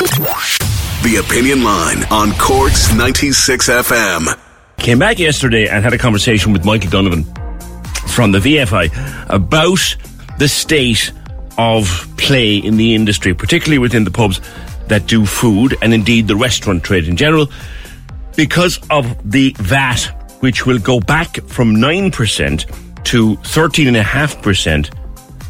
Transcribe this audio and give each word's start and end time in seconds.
The 0.00 1.22
Opinion 1.22 1.62
Line 1.62 2.04
on 2.10 2.32
Cork's 2.38 2.90
96 2.94 3.68
FM. 3.68 4.38
Came 4.78 4.98
back 4.98 5.18
yesterday 5.18 5.68
and 5.68 5.84
had 5.84 5.92
a 5.92 5.98
conversation 5.98 6.54
with 6.54 6.64
Michael 6.64 6.88
Donovan 6.88 7.24
from 8.08 8.32
the 8.32 8.38
VFI 8.38 8.90
about 9.28 9.96
the 10.38 10.48
state 10.48 11.12
of 11.58 12.08
play 12.16 12.56
in 12.56 12.78
the 12.78 12.94
industry, 12.94 13.34
particularly 13.34 13.76
within 13.76 14.04
the 14.04 14.10
pubs 14.10 14.40
that 14.88 15.06
do 15.06 15.26
food 15.26 15.76
and 15.82 15.92
indeed 15.92 16.28
the 16.28 16.36
restaurant 16.36 16.82
trade 16.82 17.06
in 17.06 17.14
general, 17.14 17.52
because 18.36 18.80
of 18.88 19.30
the 19.30 19.54
VAT, 19.58 20.00
which 20.40 20.64
will 20.64 20.78
go 20.78 20.98
back 20.98 21.42
from 21.42 21.76
9% 21.76 23.04
to 23.04 23.36
13.5% 23.36 24.96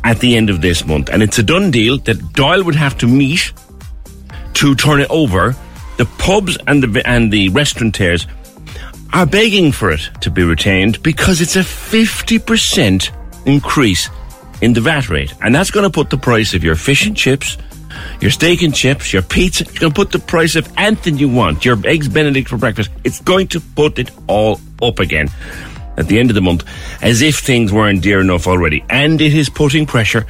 at 0.03 0.19
the 0.19 0.37
end 0.37 0.51
of 0.51 0.61
this 0.61 0.85
month. 0.85 1.09
And 1.09 1.23
it's 1.23 1.39
a 1.39 1.45
done 1.45 1.71
deal 1.71 1.99
that 1.99 2.17
Dáil 2.17 2.65
would 2.65 2.75
have 2.75 2.99
to 2.99 3.07
meet 3.07 3.53
to 4.61 4.75
turn 4.75 5.01
it 5.01 5.11
over. 5.11 5.57
The 5.97 6.05
pubs 6.19 6.59
and 6.67 6.83
the, 6.83 7.09
and 7.09 7.33
the 7.33 7.49
restaurateurs 7.49 8.27
are 9.11 9.25
begging 9.25 9.73
for 9.73 9.91
it 9.91 10.11
to 10.21 10.31
be 10.31 10.45
retained 10.45 11.03
because 11.03 11.41
it's 11.41 11.57
a 11.57 11.61
50% 11.61 13.11
increase 13.47 14.11
in 14.61 14.75
the 14.75 14.83
VAT 14.83 15.09
rate. 15.09 15.33
And 15.41 15.55
that's 15.55 15.71
going 15.71 15.85
to 15.85 15.91
put 15.91 16.11
the 16.11 16.19
price 16.19 16.53
of 16.53 16.63
your 16.63 16.77
fish 16.77 17.07
and 17.07 17.17
chips, 17.17 17.57
your 18.21 18.31
steak 18.31 18.61
and 18.61 18.75
chips, 18.75 19.15
your 19.15 19.23
pizza, 19.23 19.65
it's 19.65 19.79
going 19.79 19.93
to 19.93 19.97
put 19.97 20.13
the 20.13 20.19
price 20.19 20.57
of 20.57 20.71
anything 20.77 21.17
you 21.17 21.31
want, 21.31 21.65
your 21.65 21.79
eggs 21.87 22.09
benedict 22.09 22.51
for 22.51 22.59
breakfast. 22.59 22.91
It's 23.03 23.21
going 23.21 23.49
to 23.49 23.61
put 23.61 23.99
it 23.99 24.11
all 24.27 24.61
up 24.83 24.99
again 24.99 25.31
at 25.97 26.07
the 26.07 26.19
end 26.19 26.31
of 26.31 26.35
the 26.35 26.43
month 26.43 26.67
as 27.01 27.23
if 27.23 27.39
things 27.39 27.73
weren't 27.73 28.03
dear 28.03 28.21
enough 28.21 28.47
already. 28.47 28.85
And 28.91 29.23
it 29.23 29.33
is 29.33 29.49
putting 29.49 29.87
pressure 29.87 30.27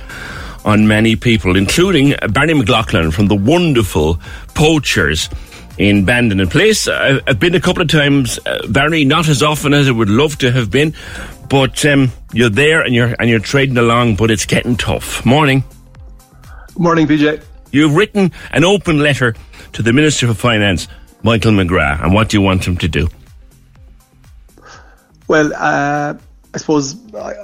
on 0.65 0.87
many 0.87 1.17
people, 1.17 1.57
including 1.57 2.15
Barry 2.31 2.55
McLaughlin 2.55 3.11
from 3.11 3.29
the 3.29 3.35
wonderful 3.35 4.19
Poachers 4.55 5.29
in 5.79 6.05
Bandon 6.05 6.41
and 6.41 6.51
Place. 6.51 6.89
I've 6.89 7.41
been 7.41 7.55
a 7.55 7.61
couple 7.61 7.83
of 7.83 7.89
times, 7.89 8.39
uh, 8.45 8.67
Barry, 8.69 9.05
not 9.05 9.29
as 9.29 9.43
often 9.43 9.73
as 9.73 9.89
I 9.89 9.93
would 9.93 10.11
love 10.11 10.37
to 10.39 10.53
have 10.53 10.71
been, 10.71 10.95
but 11.49 11.85
um, 11.87 12.13
you're 12.33 12.51
there 12.51 12.83
and 12.83 12.95
you're 12.95 13.15
and 13.19 13.31
you're 13.31 13.41
trading 13.41 13.79
along, 13.79 14.17
but 14.17 14.31
it's 14.31 14.47
getting 14.47 14.77
tough. 14.77 15.25
Morning. 15.25 15.65
Morning, 16.77 17.07
PJ. 17.07 17.43
You've 17.73 17.95
written 17.95 18.33
an 18.53 18.65
open 18.65 18.99
letter 18.99 19.35
to 19.73 19.83
the 19.83 19.93
Minister 19.93 20.27
for 20.27 20.35
Finance, 20.35 20.89
Michael 21.23 21.53
McGrath, 21.53 22.03
and 22.03 22.13
what 22.13 22.29
do 22.29 22.37
you 22.37 22.43
want 22.43 22.67
him 22.67 22.77
to 22.79 22.89
do? 22.89 23.09
Well, 25.29 25.53
uh, 25.55 26.15
I 26.55 26.59
suppose 26.59 26.97
I 27.15 27.35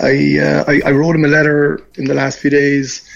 I, 0.00 0.38
uh, 0.38 0.64
I, 0.66 0.80
I 0.86 0.90
wrote 0.92 1.16
him 1.16 1.24
a 1.24 1.28
letter 1.28 1.80
in 1.96 2.04
the 2.04 2.14
last 2.14 2.38
few 2.38 2.50
days. 2.50 3.08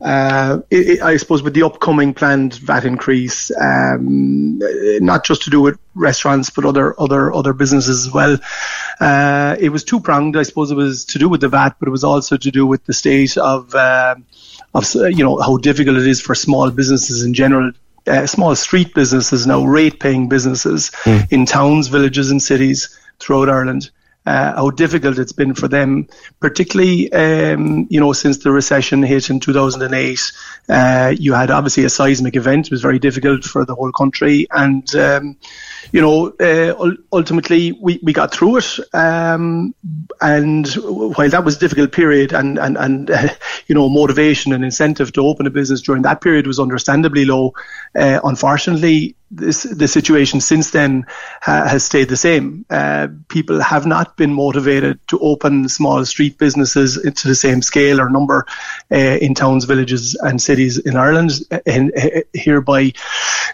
Uh, 0.00 0.60
it, 0.70 0.88
it, 0.88 1.02
I 1.02 1.16
suppose 1.16 1.42
with 1.42 1.54
the 1.54 1.64
upcoming 1.64 2.14
planned 2.14 2.54
VAT 2.54 2.84
increase, 2.84 3.50
um, 3.60 4.60
not 5.00 5.24
just 5.24 5.42
to 5.42 5.50
do 5.50 5.60
with 5.60 5.76
restaurants 5.94 6.50
but 6.50 6.64
other 6.64 6.98
other 7.00 7.32
other 7.32 7.52
businesses 7.52 8.06
as 8.06 8.12
well. 8.12 8.38
Uh, 9.00 9.56
it 9.58 9.70
was 9.70 9.82
two 9.82 9.98
pronged. 9.98 10.36
I 10.36 10.44
suppose 10.44 10.70
it 10.70 10.76
was 10.76 11.04
to 11.06 11.18
do 11.18 11.28
with 11.28 11.40
the 11.40 11.48
VAT, 11.48 11.76
but 11.80 11.88
it 11.88 11.90
was 11.90 12.04
also 12.04 12.36
to 12.36 12.50
do 12.50 12.64
with 12.64 12.84
the 12.84 12.94
state 12.94 13.36
of 13.36 13.74
uh, 13.74 14.14
of 14.72 14.94
you 14.94 15.24
know 15.24 15.38
how 15.40 15.56
difficult 15.56 15.96
it 15.96 16.06
is 16.06 16.20
for 16.20 16.36
small 16.36 16.70
businesses 16.70 17.24
in 17.24 17.34
general 17.34 17.72
uh, 18.06 18.26
small 18.26 18.54
street 18.54 18.94
businesses 18.94 19.46
now, 19.48 19.64
rate 19.64 19.98
paying 19.98 20.28
businesses 20.28 20.90
mm. 21.02 21.26
in 21.32 21.44
towns, 21.44 21.88
villages, 21.88 22.30
and 22.30 22.40
cities 22.40 22.96
throughout 23.18 23.48
Ireland 23.48 23.90
uh, 24.28 24.54
how 24.56 24.70
difficult 24.70 25.18
it's 25.18 25.32
been 25.32 25.54
for 25.54 25.68
them, 25.68 26.06
particularly 26.38 27.10
um, 27.12 27.86
you 27.88 27.98
know 27.98 28.12
since 28.12 28.38
the 28.38 28.50
recession 28.50 29.02
hit 29.02 29.30
in 29.30 29.40
2008. 29.40 30.32
Uh, 30.68 31.14
you 31.18 31.32
had 31.32 31.50
obviously 31.50 31.84
a 31.84 31.88
seismic 31.88 32.36
event; 32.36 32.66
it 32.66 32.70
was 32.70 32.82
very 32.82 32.98
difficult 32.98 33.42
for 33.42 33.64
the 33.64 33.74
whole 33.74 33.90
country, 33.90 34.46
and 34.50 34.94
um, 34.96 35.36
you 35.92 36.00
know 36.02 36.28
uh, 36.40 36.94
ultimately 37.10 37.72
we, 37.72 37.98
we 38.02 38.12
got 38.12 38.30
through 38.30 38.58
it. 38.58 38.78
Um, 38.92 39.74
and 40.20 40.68
while 40.74 41.30
that 41.30 41.44
was 41.44 41.56
a 41.56 41.60
difficult 41.60 41.92
period, 41.92 42.34
and 42.34 42.58
and 42.58 42.76
and 42.76 43.08
you 43.66 43.74
know 43.74 43.88
motivation 43.88 44.52
and 44.52 44.62
incentive 44.62 45.10
to 45.12 45.22
open 45.22 45.46
a 45.46 45.50
business 45.50 45.80
during 45.80 46.02
that 46.02 46.20
period 46.20 46.46
was 46.46 46.60
understandably 46.60 47.24
low. 47.24 47.54
Uh, 47.98 48.20
unfortunately, 48.24 49.16
this 49.30 49.64
the 49.64 49.88
situation 49.88 50.40
since 50.40 50.70
then 50.70 51.04
ha, 51.40 51.66
has 51.66 51.84
stayed 51.84 52.08
the 52.08 52.16
same. 52.16 52.64
Uh, 52.70 53.08
people 53.28 53.60
have 53.60 53.86
not 53.86 54.16
been 54.16 54.32
motivated 54.32 55.06
to 55.08 55.18
open 55.20 55.68
small 55.68 56.04
street 56.04 56.38
businesses 56.38 56.94
to 56.94 57.28
the 57.28 57.34
same 57.34 57.60
scale 57.62 58.00
or 58.00 58.08
number 58.08 58.46
uh, 58.90 58.96
in 58.96 59.34
towns, 59.34 59.64
villages, 59.64 60.14
and 60.14 60.40
cities 60.40 60.78
in 60.78 60.96
Ireland, 60.96 61.32
and 61.66 61.92
uh, 61.96 62.20
hereby 62.32 62.92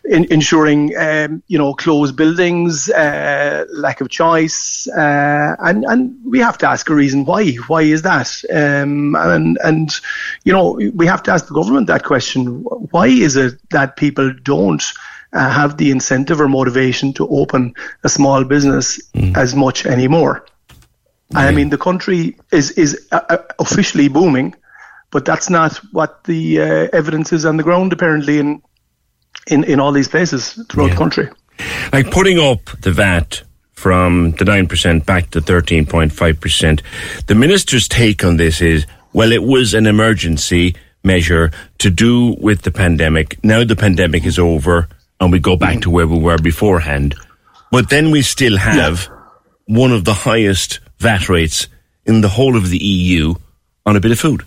in, 0.04 0.32
ensuring 0.32 0.96
um, 0.96 1.42
you 1.48 1.58
know 1.58 1.74
closed 1.74 2.16
buildings, 2.16 2.88
uh, 2.90 3.64
lack 3.72 4.00
of 4.00 4.08
choice, 4.08 4.86
uh, 4.88 5.56
and 5.58 5.84
and 5.84 6.16
we 6.24 6.38
have 6.38 6.58
to 6.58 6.68
ask 6.68 6.88
a 6.88 6.94
reason 6.94 7.24
why. 7.24 7.52
Why 7.66 7.82
is 7.82 8.02
that? 8.02 8.30
Um, 8.52 9.16
and 9.16 9.58
and 9.64 9.90
you 10.44 10.52
know 10.52 10.78
we 10.94 11.06
have 11.06 11.22
to 11.24 11.32
ask 11.32 11.48
the 11.48 11.54
government 11.54 11.88
that 11.88 12.04
question. 12.04 12.62
Why 12.90 13.06
is 13.08 13.36
it 13.36 13.54
that 13.70 13.96
people 13.96 14.32
don't 14.42 14.82
uh, 15.34 15.50
have 15.50 15.76
the 15.76 15.90
incentive 15.90 16.40
or 16.40 16.48
motivation 16.48 17.12
to 17.14 17.28
open 17.28 17.74
a 18.04 18.08
small 18.08 18.44
business 18.44 19.00
mm. 19.12 19.36
as 19.36 19.54
much 19.54 19.84
anymore. 19.84 20.46
I 21.34 21.50
mean, 21.50 21.70
the 21.70 21.78
country 21.78 22.36
is 22.52 22.70
is 22.72 23.08
uh, 23.10 23.20
uh, 23.28 23.38
officially 23.58 24.08
booming, 24.08 24.54
but 25.10 25.24
that's 25.24 25.50
not 25.50 25.76
what 25.90 26.22
the 26.24 26.60
uh, 26.60 26.88
evidence 26.92 27.32
is 27.32 27.44
on 27.44 27.56
the 27.56 27.64
ground. 27.64 27.92
Apparently, 27.92 28.38
in 28.38 28.62
in 29.48 29.64
in 29.64 29.80
all 29.80 29.90
these 29.90 30.06
places 30.06 30.52
throughout 30.68 30.86
yeah. 30.86 30.92
the 30.92 30.98
country, 30.98 31.28
like 31.92 32.10
putting 32.12 32.38
up 32.38 32.70
the 32.80 32.92
VAT 32.92 33.42
from 33.72 34.32
the 34.32 34.44
nine 34.44 34.68
percent 34.68 35.06
back 35.06 35.30
to 35.30 35.40
thirteen 35.40 35.86
point 35.86 36.12
five 36.12 36.40
percent. 36.40 36.82
The 37.26 37.34
minister's 37.34 37.88
take 37.88 38.22
on 38.22 38.36
this 38.36 38.60
is, 38.60 38.86
well, 39.12 39.32
it 39.32 39.42
was 39.42 39.74
an 39.74 39.86
emergency 39.86 40.76
measure 41.02 41.50
to 41.78 41.90
do 41.90 42.36
with 42.38 42.62
the 42.62 42.70
pandemic. 42.70 43.42
Now 43.42 43.64
the 43.64 43.76
pandemic 43.76 44.24
is 44.24 44.38
over 44.38 44.88
and 45.24 45.32
we 45.32 45.40
go 45.40 45.56
back 45.56 45.80
to 45.80 45.90
where 45.90 46.06
we 46.06 46.18
were 46.18 46.38
beforehand. 46.38 47.14
But 47.70 47.90
then 47.90 48.10
we 48.10 48.22
still 48.22 48.56
have 48.56 49.08
yeah. 49.08 49.16
one 49.66 49.92
of 49.92 50.04
the 50.04 50.14
highest 50.14 50.80
VAT 50.98 51.28
rates 51.28 51.66
in 52.04 52.20
the 52.20 52.28
whole 52.28 52.56
of 52.56 52.68
the 52.68 52.78
EU 52.78 53.34
on 53.86 53.96
a 53.96 54.00
bit 54.00 54.12
of 54.12 54.20
food. 54.20 54.44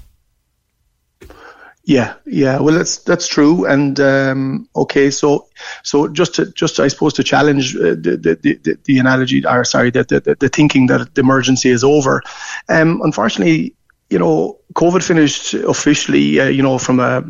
Yeah, 1.83 2.15
yeah. 2.25 2.59
Well, 2.59 2.75
that's 2.75 2.97
that's 2.97 3.29
true. 3.29 3.65
And 3.65 3.97
um, 4.01 4.67
okay, 4.75 5.09
so 5.09 5.47
so 5.83 6.09
just 6.09 6.35
to 6.35 6.51
just 6.51 6.81
I 6.81 6.89
suppose 6.89 7.13
to 7.13 7.23
challenge 7.23 7.77
uh, 7.77 7.95
the, 7.95 8.37
the, 8.41 8.59
the 8.61 8.77
the 8.83 8.99
analogy, 8.99 9.45
or 9.45 9.63
sorry, 9.63 9.91
the, 9.91 10.03
the 10.03 10.35
the 10.37 10.49
thinking 10.49 10.87
that 10.87 11.15
the 11.15 11.21
emergency 11.21 11.69
is 11.69 11.85
over. 11.85 12.21
Um, 12.67 13.01
unfortunately, 13.05 13.73
you 14.09 14.19
know, 14.19 14.59
COVID 14.73 15.03
finished 15.03 15.53
officially, 15.53 16.39
uh, 16.39 16.47
you 16.47 16.63
know, 16.63 16.77
from 16.77 16.99
a, 16.99 17.23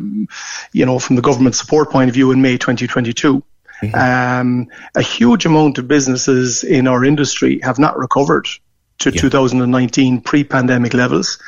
you 0.72 0.86
know, 0.86 0.98
from 0.98 1.16
the 1.16 1.22
government 1.22 1.54
support 1.54 1.90
point 1.90 2.08
of 2.08 2.14
view 2.14 2.30
in 2.30 2.42
May 2.42 2.56
2022. 2.56 3.42
Mm-hmm. 3.82 3.94
Um, 3.94 4.68
a 4.96 5.02
huge 5.02 5.46
amount 5.46 5.78
of 5.78 5.86
businesses 5.86 6.64
in 6.64 6.88
our 6.88 7.04
industry 7.04 7.60
have 7.62 7.78
not 7.78 7.96
recovered 7.96 8.48
to 8.98 9.10
yeah. 9.10 9.20
2019 9.20 10.20
pre-pandemic 10.20 10.94
levels, 10.94 11.38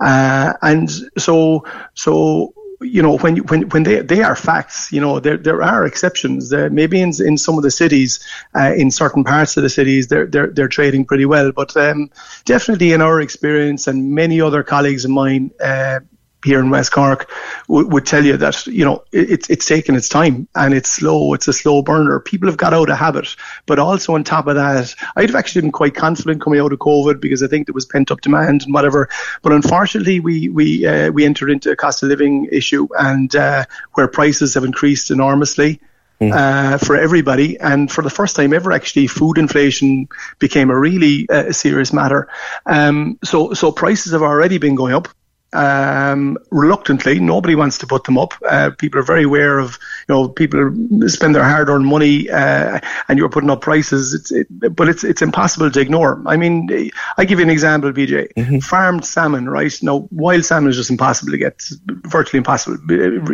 uh, 0.00 0.52
and 0.60 0.90
so 1.16 1.64
so 1.94 2.52
you 2.80 3.02
know, 3.02 3.18
when 3.18 3.38
when 3.38 3.62
when 3.70 3.82
they 3.82 4.00
they 4.02 4.22
are 4.22 4.36
facts, 4.36 4.92
you 4.92 5.00
know, 5.00 5.18
there 5.18 5.36
there 5.36 5.62
are 5.62 5.84
exceptions. 5.84 6.50
There, 6.50 6.70
maybe 6.70 7.00
in 7.00 7.12
in 7.20 7.36
some 7.36 7.56
of 7.56 7.62
the 7.62 7.70
cities, 7.70 8.20
uh, 8.54 8.72
in 8.76 8.90
certain 8.90 9.24
parts 9.24 9.56
of 9.56 9.62
the 9.64 9.68
cities, 9.68 10.08
they're 10.08 10.26
they're 10.26 10.48
they're 10.48 10.68
trading 10.68 11.04
pretty 11.04 11.24
well. 11.24 11.50
But 11.52 11.76
um, 11.76 12.10
definitely 12.44 12.92
in 12.92 13.02
our 13.02 13.20
experience 13.20 13.88
and 13.88 14.12
many 14.12 14.40
other 14.40 14.62
colleagues 14.62 15.04
of 15.04 15.10
mine, 15.10 15.50
uh, 15.60 16.00
here 16.44 16.60
in 16.60 16.70
West 16.70 16.92
Cork 16.92 17.30
w- 17.66 17.88
would 17.88 18.06
tell 18.06 18.24
you 18.24 18.36
that 18.36 18.66
you 18.66 18.84
know 18.84 19.04
it's 19.12 19.50
it's 19.50 19.66
taken 19.66 19.96
its 19.96 20.08
time 20.08 20.48
and 20.54 20.74
it's 20.74 20.90
slow. 20.90 21.34
It's 21.34 21.48
a 21.48 21.52
slow 21.52 21.82
burner. 21.82 22.20
People 22.20 22.48
have 22.48 22.56
got 22.56 22.74
out 22.74 22.90
of 22.90 22.98
habit, 22.98 23.36
but 23.66 23.78
also 23.78 24.14
on 24.14 24.24
top 24.24 24.46
of 24.46 24.56
that, 24.56 24.94
I'd 25.16 25.30
have 25.30 25.36
actually 25.36 25.62
been 25.62 25.72
quite 25.72 25.94
confident 25.94 26.42
coming 26.42 26.60
out 26.60 26.72
of 26.72 26.78
COVID 26.78 27.20
because 27.20 27.42
I 27.42 27.48
think 27.48 27.66
there 27.66 27.74
was 27.74 27.86
pent 27.86 28.10
up 28.10 28.20
demand 28.20 28.62
and 28.62 28.74
whatever. 28.74 29.08
But 29.42 29.52
unfortunately, 29.52 30.20
we 30.20 30.48
we 30.48 30.86
uh, 30.86 31.10
we 31.10 31.24
entered 31.24 31.50
into 31.50 31.70
a 31.70 31.76
cost 31.76 32.02
of 32.02 32.08
living 32.08 32.48
issue 32.50 32.88
and 32.98 33.34
uh, 33.34 33.64
where 33.94 34.08
prices 34.08 34.54
have 34.54 34.64
increased 34.64 35.10
enormously. 35.10 35.80
Mm. 36.20 36.32
Uh, 36.34 36.78
for 36.78 36.96
everybody. 36.96 37.60
And 37.60 37.88
for 37.88 38.02
the 38.02 38.10
first 38.10 38.34
time 38.34 38.52
ever, 38.52 38.72
actually, 38.72 39.06
food 39.06 39.38
inflation 39.38 40.08
became 40.40 40.68
a 40.68 40.76
really 40.76 41.28
uh, 41.28 41.52
serious 41.52 41.92
matter. 41.92 42.26
Um, 42.66 43.20
so, 43.22 43.54
so 43.54 43.70
prices 43.70 44.10
have 44.10 44.22
already 44.22 44.58
been 44.58 44.74
going 44.74 44.94
up 44.94 45.06
um, 45.52 46.36
reluctantly. 46.50 47.20
Nobody 47.20 47.54
wants 47.54 47.78
to 47.78 47.86
put 47.86 48.04
them 48.04 48.18
up. 48.18 48.34
Uh, 48.46 48.70
people 48.76 49.00
are 49.00 49.04
very 49.04 49.24
aware 49.24 49.58
of, 49.58 49.78
you 50.08 50.14
know, 50.14 50.28
people 50.28 50.70
spend 51.06 51.34
their 51.34 51.44
hard-earned 51.44 51.86
money, 51.86 52.28
uh, 52.30 52.80
and 53.08 53.18
you're 53.18 53.28
putting 53.28 53.50
up 53.50 53.60
prices. 53.60 54.14
It's, 54.14 54.30
it, 54.30 54.46
but 54.76 54.88
it's 54.88 55.04
it's 55.04 55.22
impossible 55.22 55.70
to 55.70 55.80
ignore. 55.80 56.22
I 56.26 56.36
mean, 56.36 56.90
I 57.16 57.24
give 57.24 57.38
you 57.38 57.44
an 57.44 57.50
example, 57.50 57.92
PJ. 57.92 58.34
Mm-hmm. 58.34 58.58
Farmed 58.58 59.04
salmon, 59.04 59.48
right? 59.48 59.72
Now, 59.82 60.08
wild 60.10 60.44
salmon 60.44 60.70
is 60.70 60.76
just 60.76 60.90
impossible 60.90 61.32
to 61.32 61.38
get, 61.38 61.62
virtually 61.86 62.38
impossible. 62.38 62.78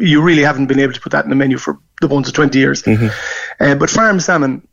You 0.00 0.22
really 0.22 0.42
haven't 0.42 0.66
been 0.66 0.80
able 0.80 0.92
to 0.92 1.00
put 1.00 1.12
that 1.12 1.24
in 1.24 1.30
the 1.30 1.36
menu 1.36 1.58
for 1.58 1.78
the 2.00 2.08
ones 2.08 2.28
of 2.28 2.34
20 2.34 2.58
years. 2.58 2.82
Mm-hmm. 2.82 3.08
Uh, 3.60 3.74
but 3.74 3.90
farmed 3.90 4.22
salmon, 4.22 4.66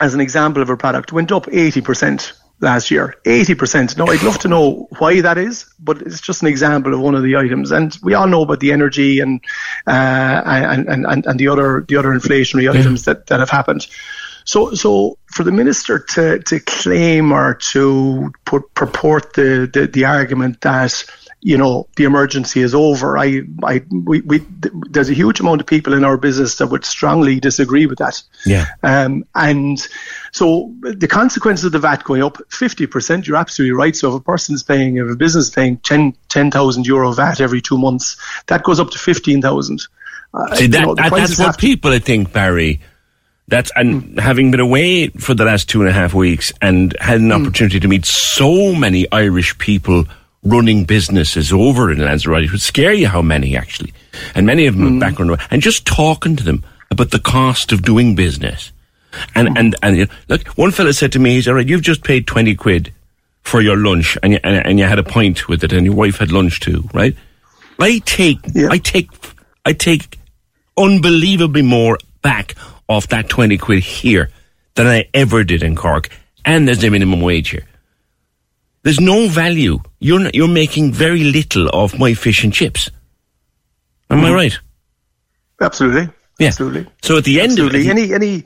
as 0.00 0.14
an 0.14 0.20
example 0.20 0.62
of 0.62 0.70
a 0.70 0.76
product, 0.76 1.12
went 1.12 1.32
up 1.32 1.48
80 1.50 1.80
percent 1.82 2.32
last 2.62 2.90
year. 2.90 3.16
80%. 3.24 3.98
Now, 3.98 4.06
I'd 4.06 4.22
love 4.22 4.38
to 4.40 4.48
know 4.48 4.88
why 4.98 5.20
that 5.20 5.36
is, 5.36 5.66
but 5.78 6.00
it's 6.02 6.20
just 6.20 6.42
an 6.42 6.48
example 6.48 6.94
of 6.94 7.00
one 7.00 7.14
of 7.14 7.22
the 7.22 7.36
items. 7.36 7.70
And 7.72 7.96
we 8.02 8.14
all 8.14 8.26
know 8.26 8.42
about 8.42 8.60
the 8.60 8.72
energy 8.72 9.20
and, 9.20 9.40
uh, 9.86 10.42
and, 10.44 10.88
and, 10.88 11.26
and, 11.26 11.40
the 11.40 11.48
other, 11.48 11.84
the 11.86 11.96
other 11.96 12.10
inflationary 12.10 12.72
items 12.72 13.04
that, 13.04 13.26
that 13.26 13.40
have 13.40 13.50
happened. 13.50 13.86
So, 14.44 14.74
so 14.74 15.18
for 15.26 15.44
the 15.44 15.52
minister 15.52 15.98
to, 15.98 16.38
to 16.40 16.60
claim 16.60 17.32
or 17.32 17.54
to 17.72 18.32
put, 18.44 18.74
purport 18.74 19.34
the, 19.34 19.68
the, 19.72 19.86
the 19.86 20.04
argument 20.04 20.60
that 20.62 21.04
you 21.44 21.58
know 21.58 21.88
the 21.96 22.04
emergency 22.04 22.60
is 22.60 22.72
over. 22.72 23.18
I, 23.18 23.42
I, 23.64 23.82
we, 23.90 24.20
we, 24.20 24.46
there's 24.88 25.10
a 25.10 25.14
huge 25.14 25.40
amount 25.40 25.60
of 25.60 25.66
people 25.66 25.92
in 25.92 26.04
our 26.04 26.16
business 26.16 26.54
that 26.56 26.68
would 26.68 26.84
strongly 26.84 27.40
disagree 27.40 27.86
with 27.86 27.98
that. 27.98 28.22
Yeah. 28.46 28.66
Um, 28.84 29.24
and 29.34 29.84
so 30.30 30.72
the 30.82 31.08
consequences 31.08 31.64
of 31.64 31.72
the 31.72 31.80
VAT 31.80 32.04
going 32.04 32.22
up 32.22 32.36
50%, 32.48 33.26
you're 33.26 33.36
absolutely 33.36 33.72
right. 33.72 33.94
So 33.94 34.10
if 34.10 34.20
a 34.20 34.24
person 34.24 34.54
is 34.54 34.62
paying, 34.62 34.98
if 34.98 35.10
a 35.10 35.16
business 35.16 35.46
is 35.46 35.50
paying 35.50 35.78
10, 35.78 36.14
10,000 36.28 36.86
euro 36.86 37.12
VAT 37.12 37.40
every 37.40 37.60
two 37.60 37.76
months, 37.76 38.16
that 38.46 38.62
goes 38.62 38.78
up 38.78 38.90
to 38.90 38.98
15,000. 38.98 39.82
Uh, 40.32 40.54
See, 40.54 40.68
that, 40.68 40.80
you 40.80 40.86
know, 40.86 40.94
that 40.94 41.10
that's 41.10 41.40
what 41.40 41.58
people, 41.58 41.90
I 41.90 41.98
think, 41.98 42.32
Barry, 42.32 42.80
that's 43.48 43.72
and 43.74 44.04
mm. 44.04 44.20
having 44.20 44.52
been 44.52 44.60
away 44.60 45.08
for 45.08 45.34
the 45.34 45.44
last 45.44 45.68
two 45.68 45.80
and 45.80 45.90
a 45.90 45.92
half 45.92 46.14
weeks 46.14 46.52
and 46.62 46.96
had 47.00 47.20
an 47.20 47.30
mm. 47.30 47.42
opportunity 47.42 47.80
to 47.80 47.88
meet 47.88 48.06
so 48.06 48.72
many 48.74 49.10
Irish 49.10 49.58
people 49.58 50.06
running 50.42 50.84
businesses 50.84 51.52
over 51.52 51.90
in 51.90 51.98
Lanzarote. 51.98 52.44
It 52.44 52.52
would 52.52 52.60
scare 52.60 52.92
you 52.92 53.08
how 53.08 53.22
many 53.22 53.56
actually, 53.56 53.92
and 54.34 54.46
many 54.46 54.66
of 54.66 54.76
them 54.76 54.84
mm. 54.84 54.90
have 54.92 55.00
background. 55.00 55.40
And 55.50 55.62
just 55.62 55.86
talking 55.86 56.36
to 56.36 56.44
them 56.44 56.64
about 56.90 57.10
the 57.10 57.20
cost 57.20 57.72
of 57.72 57.82
doing 57.82 58.14
business, 58.14 58.72
and 59.34 59.48
mm. 59.48 59.58
and 59.58 59.76
and 59.82 59.96
you 59.96 60.06
know, 60.06 60.12
look, 60.28 60.46
one 60.48 60.70
fella 60.70 60.92
said 60.92 61.12
to 61.12 61.18
me, 61.18 61.34
"He's 61.34 61.48
all 61.48 61.54
right. 61.54 61.68
You've 61.68 61.82
just 61.82 62.04
paid 62.04 62.26
twenty 62.26 62.54
quid 62.54 62.92
for 63.42 63.60
your 63.60 63.76
lunch, 63.76 64.16
and 64.22 64.32
you, 64.32 64.40
and, 64.44 64.66
and 64.66 64.78
you 64.78 64.84
had 64.84 64.98
a 64.98 65.04
pint 65.04 65.48
with 65.48 65.64
it, 65.64 65.72
and 65.72 65.86
your 65.86 65.94
wife 65.94 66.18
had 66.18 66.32
lunch 66.32 66.60
too, 66.60 66.88
right? 66.94 67.16
I 67.78 67.98
take, 67.98 68.38
yeah. 68.54 68.68
I 68.70 68.78
take, 68.78 69.08
I 69.64 69.72
take 69.72 70.18
unbelievably 70.76 71.62
more 71.62 71.98
back 72.22 72.54
off 72.88 73.08
that 73.08 73.28
twenty 73.28 73.58
quid 73.58 73.82
here 73.82 74.30
than 74.74 74.86
I 74.86 75.08
ever 75.12 75.44
did 75.44 75.62
in 75.62 75.74
Cork, 75.74 76.08
and 76.44 76.66
there's 76.66 76.84
a 76.84 76.90
minimum 76.90 77.20
wage 77.20 77.50
here." 77.50 77.66
There's 78.82 79.00
no 79.00 79.28
value. 79.28 79.78
You're 80.00 80.20
not, 80.20 80.34
you're 80.34 80.48
making 80.48 80.92
very 80.92 81.24
little 81.24 81.68
of 81.68 81.98
my 81.98 82.14
fish 82.14 82.42
and 82.44 82.52
chips. 82.52 82.90
Am 84.10 84.20
mm. 84.20 84.24
I 84.24 84.34
right? 84.34 84.58
Absolutely. 85.60 86.12
Yeah. 86.38 86.48
Absolutely. 86.48 86.86
So 87.02 87.18
at 87.18 87.24
the 87.24 87.40
end 87.40 87.52
Absolutely. 87.52 87.80
of 87.80 87.86
it, 87.86 87.90
any 87.90 88.14
any 88.14 88.44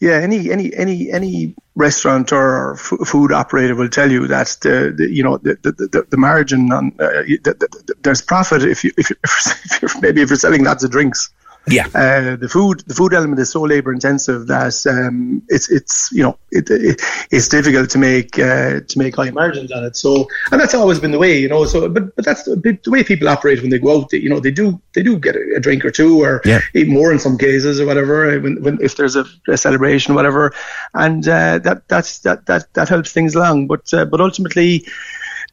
yeah 0.00 0.14
any 0.14 0.50
any 0.50 0.74
any 0.74 1.10
any 1.10 1.54
restaurateur 1.76 2.36
or 2.36 2.72
f- 2.74 3.06
food 3.06 3.30
operator 3.30 3.76
will 3.76 3.88
tell 3.88 4.10
you 4.10 4.26
that 4.26 4.56
the, 4.62 4.92
the 4.96 5.08
you 5.08 5.22
know 5.22 5.38
the 5.38 5.56
the, 5.62 5.72
the, 5.72 6.06
the 6.10 6.16
margin 6.16 6.72
on 6.72 6.92
uh, 6.98 7.22
the, 7.44 7.94
there's 8.02 8.20
profit 8.20 8.64
if 8.64 8.82
you 8.82 8.90
if, 8.98 9.10
you, 9.10 9.16
if 9.24 9.82
you're, 9.82 10.00
maybe 10.00 10.20
if 10.20 10.30
you're 10.30 10.36
selling 10.36 10.64
lots 10.64 10.82
of 10.82 10.90
drinks 10.90 11.30
yeah. 11.70 11.86
Uh, 11.94 12.36
the 12.36 12.48
food 12.48 12.80
the 12.86 12.94
food 12.94 13.14
element 13.14 13.40
is 13.40 13.50
so 13.50 13.62
labor 13.62 13.92
intensive 13.92 14.46
that 14.46 14.74
um, 14.86 15.42
it's 15.48 15.70
it's 15.70 16.10
you 16.12 16.22
know 16.22 16.38
it, 16.50 16.68
it, 16.70 17.00
it's 17.30 17.48
difficult 17.48 17.90
to 17.90 17.98
make 17.98 18.38
uh, 18.38 18.80
to 18.80 18.98
make 18.98 19.16
high 19.16 19.30
margins 19.30 19.72
on 19.72 19.84
it. 19.84 19.96
So 19.96 20.28
and 20.50 20.60
that's 20.60 20.74
always 20.74 20.98
been 20.98 21.10
the 21.10 21.18
way, 21.18 21.38
you 21.38 21.48
know. 21.48 21.64
So 21.64 21.88
but 21.88 22.14
but 22.16 22.24
that's 22.24 22.44
the, 22.44 22.78
the 22.82 22.90
way 22.90 23.04
people 23.04 23.28
operate 23.28 23.60
when 23.60 23.70
they 23.70 23.78
go 23.78 24.00
out. 24.00 24.10
They, 24.10 24.18
you 24.18 24.28
know 24.28 24.40
they 24.40 24.50
do 24.50 24.80
they 24.94 25.02
do 25.02 25.18
get 25.18 25.36
a, 25.36 25.56
a 25.56 25.60
drink 25.60 25.84
or 25.84 25.90
two 25.90 26.22
or 26.22 26.40
yeah. 26.44 26.60
eat 26.74 26.88
more 26.88 27.12
in 27.12 27.18
some 27.18 27.38
cases 27.38 27.80
or 27.80 27.86
whatever 27.86 28.38
when, 28.40 28.62
when 28.62 28.78
if 28.82 28.96
there's 28.96 29.16
a, 29.16 29.24
a 29.48 29.56
celebration 29.56 30.12
or 30.12 30.16
whatever, 30.16 30.52
and 30.94 31.26
uh, 31.28 31.58
that 31.58 31.88
that's 31.88 32.20
that 32.20 32.46
that 32.46 32.72
that 32.74 32.88
helps 32.88 33.12
things 33.12 33.34
along. 33.34 33.66
But 33.66 33.92
uh, 33.92 34.04
but 34.04 34.20
ultimately. 34.20 34.86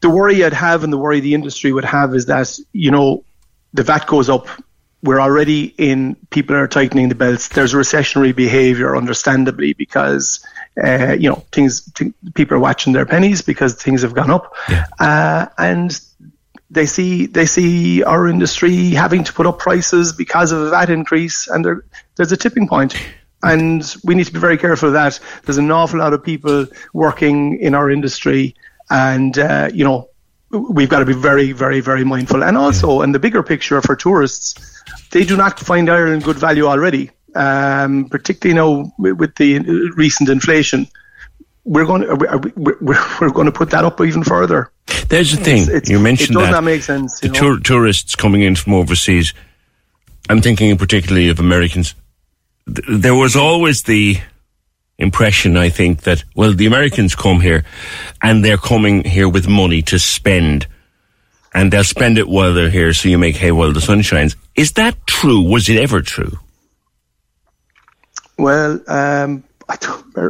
The 0.01 0.09
worry 0.09 0.43
I'd 0.43 0.53
have 0.53 0.83
and 0.83 0.91
the 0.91 0.97
worry 0.97 1.21
the 1.21 1.33
industry 1.33 1.71
would 1.71 1.85
have 1.85 2.13
is 2.13 2.25
that, 2.25 2.59
you 2.73 2.91
know, 2.91 3.23
the 3.73 3.81
VAT 3.81 4.05
goes 4.05 4.29
up 4.29 4.47
we're 5.05 5.21
already 5.21 5.65
in 5.77 6.15
people 6.31 6.55
are 6.55 6.67
tightening 6.67 7.09
the 7.09 7.15
belts. 7.15 7.47
There's 7.49 7.73
recessionary 7.73 8.35
behavior, 8.35 8.97
understandably, 8.97 9.73
because 9.73 10.45
uh, 10.83 11.15
you 11.17 11.29
know 11.29 11.43
things. 11.51 11.81
T- 11.93 12.13
people 12.33 12.57
are 12.57 12.59
watching 12.59 12.93
their 12.93 13.05
pennies 13.05 13.41
because 13.41 13.75
things 13.75 14.01
have 14.01 14.13
gone 14.13 14.31
up, 14.31 14.53
yeah. 14.67 14.85
uh, 14.99 15.45
and 15.57 15.97
they 16.71 16.85
see 16.85 17.27
they 17.27 17.45
see 17.45 18.03
our 18.03 18.27
industry 18.27 18.89
having 18.89 19.23
to 19.23 19.33
put 19.33 19.45
up 19.45 19.59
prices 19.59 20.11
because 20.11 20.51
of 20.51 20.71
that 20.71 20.89
increase, 20.89 21.47
and 21.47 21.63
there, 21.63 21.85
there's 22.15 22.31
a 22.31 22.37
tipping 22.37 22.67
point. 22.67 22.95
And 23.43 23.95
we 24.03 24.15
need 24.15 24.25
to 24.25 24.33
be 24.33 24.39
very 24.39 24.57
careful 24.57 24.87
of 24.87 24.93
that. 24.93 25.19
There's 25.43 25.59
an 25.59 25.69
awful 25.69 25.99
lot 25.99 26.13
of 26.13 26.23
people 26.23 26.65
working 26.93 27.59
in 27.59 27.75
our 27.75 27.91
industry, 27.91 28.55
and 28.89 29.37
uh, 29.37 29.69
you 29.71 29.83
know 29.83 30.09
we've 30.49 30.89
got 30.89 30.99
to 30.99 31.05
be 31.05 31.13
very, 31.13 31.51
very, 31.51 31.79
very 31.79 32.03
mindful. 32.03 32.43
And 32.43 32.57
also, 32.57 33.01
in 33.01 33.11
the 33.11 33.19
bigger 33.19 33.43
picture 33.43 33.81
for 33.81 33.95
tourists, 33.95 34.74
they 35.11 35.23
do 35.23 35.37
not 35.37 35.59
find 35.59 35.89
Ireland 35.89 36.23
good 36.23 36.37
value 36.37 36.65
already, 36.65 37.11
um, 37.35 38.09
particularly 38.09 38.55
now 38.55 38.93
with 38.97 39.35
the 39.35 39.59
recent 39.95 40.29
inflation. 40.29 40.87
We're 41.63 41.85
going 41.85 42.01
to 42.01 42.51
we're, 42.55 42.77
we're 43.21 43.31
going 43.31 43.45
to 43.45 43.51
put 43.51 43.71
that 43.71 43.85
up 43.85 43.99
even 44.01 44.23
further. 44.23 44.71
There's 45.09 45.31
the 45.31 45.43
thing 45.43 45.63
it's, 45.63 45.67
it's, 45.69 45.89
you 45.89 45.99
mentioned 45.99 46.31
it 46.31 46.39
does 46.39 46.47
that 46.47 46.51
not 46.51 46.63
make 46.63 46.83
sense. 46.83 47.19
The 47.19 47.29
tour, 47.29 47.59
tourists 47.59 48.15
coming 48.15 48.41
in 48.41 48.55
from 48.55 48.73
overseas. 48.73 49.33
I'm 50.29 50.41
thinking 50.41 50.75
particularly 50.77 51.29
of 51.29 51.39
Americans. 51.39 51.95
There 52.65 53.13
was 53.13 53.35
always 53.35 53.83
the 53.83 54.17
impression, 54.97 55.57
I 55.57 55.69
think, 55.69 56.01
that, 56.01 56.23
well, 56.35 56.53
the 56.53 56.65
Americans 56.65 57.15
come 57.15 57.41
here 57.41 57.63
and 58.21 58.43
they're 58.43 58.57
coming 58.57 59.03
here 59.03 59.29
with 59.29 59.47
money 59.47 59.81
to 59.83 59.99
spend 59.99 60.67
and 61.55 61.71
they'll 61.71 61.85
spend 61.85 62.17
it 62.17 62.27
while 62.27 62.53
they're 62.53 62.69
here 62.69 62.93
so 62.93 63.07
you 63.07 63.17
make 63.17 63.37
hay 63.37 63.51
while 63.51 63.71
the 63.71 63.81
sun 63.81 64.01
shines. 64.01 64.35
Is 64.55 64.73
that 64.73 65.07
true? 65.07 65.41
Was 65.41 65.69
it 65.69 65.77
ever 65.77 66.01
true? 66.01 66.37
Well, 68.37 68.81
um, 68.87 69.45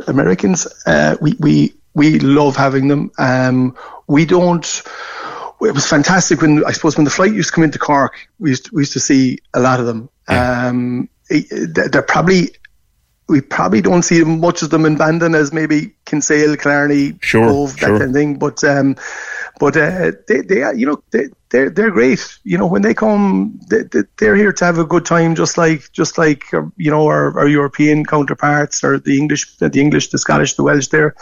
Americans, 0.07 0.67
uh, 0.85 1.17
we, 1.19 1.33
we, 1.39 1.73
we 1.95 2.19
love 2.19 2.55
having 2.55 2.87
them. 2.87 3.11
Um, 3.17 3.75
we 4.07 4.25
don't, 4.25 4.83
it 5.61 5.73
was 5.73 5.87
fantastic 5.87 6.41
when, 6.41 6.63
I 6.63 6.71
suppose, 6.71 6.95
when 6.95 7.05
the 7.05 7.11
flight 7.11 7.33
used 7.33 7.49
to 7.49 7.55
come 7.55 7.63
into 7.63 7.79
Cork, 7.79 8.15
we 8.37 8.51
used 8.51 8.65
to, 8.65 8.75
we 8.75 8.81
used 8.83 8.93
to 8.93 8.99
see 8.99 9.39
a 9.55 9.59
lot 9.59 9.79
of 9.79 9.87
them. 9.87 10.09
Yeah. 10.29 10.67
Um, 10.67 11.09
they're 11.29 12.03
probably 12.03 12.51
we 13.27 13.41
probably 13.41 13.81
don't 13.81 14.03
see 14.03 14.23
much 14.23 14.61
of 14.61 14.69
them 14.69 14.85
in 14.85 14.97
Bandon 14.97 15.33
as 15.33 15.51
maybe 15.51 15.95
Kinsale, 16.05 16.55
Killarney, 16.57 17.17
sure, 17.21 17.47
Cobh, 17.47 17.71
that 17.73 17.79
sure. 17.79 17.97
kind 17.97 18.09
of 18.09 18.13
thing. 18.13 18.37
But 18.37 18.63
um, 18.63 18.95
but 19.59 19.77
uh, 19.77 20.11
they, 20.27 20.41
they, 20.41 20.73
you 20.75 20.85
know, 20.85 21.03
they, 21.11 21.29
they're 21.49 21.69
they're 21.69 21.91
great. 21.91 22.19
You 22.43 22.57
know, 22.57 22.65
when 22.65 22.81
they 22.81 22.93
come, 22.93 23.59
they, 23.69 23.83
they're 24.17 24.35
here 24.35 24.51
to 24.51 24.65
have 24.65 24.77
a 24.77 24.85
good 24.85 25.05
time, 25.05 25.35
just 25.35 25.57
like 25.57 25.91
just 25.91 26.17
like 26.17 26.53
uh, 26.53 26.63
you 26.75 26.91
know 26.91 27.07
our, 27.07 27.37
our 27.39 27.47
European 27.47 28.05
counterparts 28.05 28.83
or 28.83 28.99
the 28.99 29.17
English, 29.17 29.55
the 29.57 29.71
English, 29.73 30.09
the 30.09 30.17
Scottish, 30.17 30.55
the 30.55 30.63
Welsh. 30.63 30.87
They're 30.87 31.15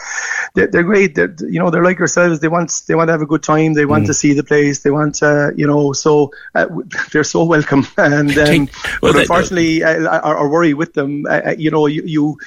they're, 0.54 0.66
they're 0.66 0.82
great. 0.82 1.14
They're, 1.14 1.34
you 1.40 1.58
know, 1.58 1.70
they're 1.70 1.84
like 1.84 2.00
ourselves. 2.00 2.40
They 2.40 2.48
want 2.48 2.82
they 2.88 2.94
want 2.94 3.08
to 3.08 3.12
have 3.12 3.22
a 3.22 3.26
good 3.26 3.42
time. 3.42 3.74
They 3.74 3.86
want 3.86 4.04
mm. 4.04 4.06
to 4.08 4.14
see 4.14 4.32
the 4.32 4.44
place. 4.44 4.82
They 4.82 4.90
want 4.90 5.16
to, 5.16 5.52
you 5.56 5.66
know, 5.66 5.92
so 5.92 6.32
uh, 6.54 6.66
they're 7.12 7.24
so 7.24 7.44
welcome. 7.44 7.86
And 7.96 8.36
um, 8.38 8.68
well, 9.02 9.12
but 9.12 9.22
unfortunately, 9.22 9.82
uh, 9.82 10.08
our, 10.08 10.36
our, 10.36 10.48
worry 10.48 10.74
with 10.74 10.92
them, 10.94 11.26
uh, 11.26 11.40
uh, 11.46 11.54
you 11.56 11.70
know, 11.70 11.86
you, 11.86 12.02
you 12.04 12.38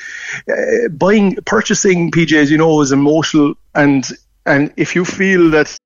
uh, 0.49 0.89
buying 0.89 1.35
purchasing 1.45 2.11
PJs, 2.11 2.49
you 2.49 2.57
know, 2.57 2.81
is 2.81 2.91
emotional 2.91 3.55
and 3.73 4.07
and 4.47 4.73
if 4.77 4.95
you 4.95 5.05
feel 5.05 5.51
that 5.51 5.77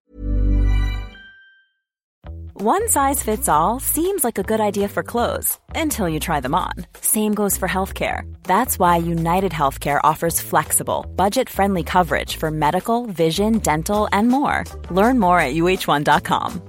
one 2.61 2.87
size 2.89 3.23
fits 3.23 3.49
all 3.49 3.79
seems 3.79 4.23
like 4.23 4.37
a 4.37 4.43
good 4.43 4.61
idea 4.61 4.87
for 4.87 5.01
clothes 5.01 5.57
until 5.73 6.07
you 6.07 6.19
try 6.19 6.39
them 6.41 6.53
on. 6.53 6.73
Same 7.01 7.33
goes 7.33 7.57
for 7.57 7.67
healthcare. 7.67 8.31
That's 8.43 8.77
why 8.77 8.97
United 8.97 9.51
Healthcare 9.51 9.99
offers 10.03 10.39
flexible, 10.39 11.07
budget 11.15 11.49
friendly 11.49 11.81
coverage 11.81 12.35
for 12.35 12.51
medical, 12.51 13.07
vision, 13.07 13.57
dental, 13.57 14.07
and 14.11 14.27
more. 14.29 14.63
Learn 14.91 15.19
more 15.19 15.39
at 15.39 15.55
uhc.com. 15.55 16.61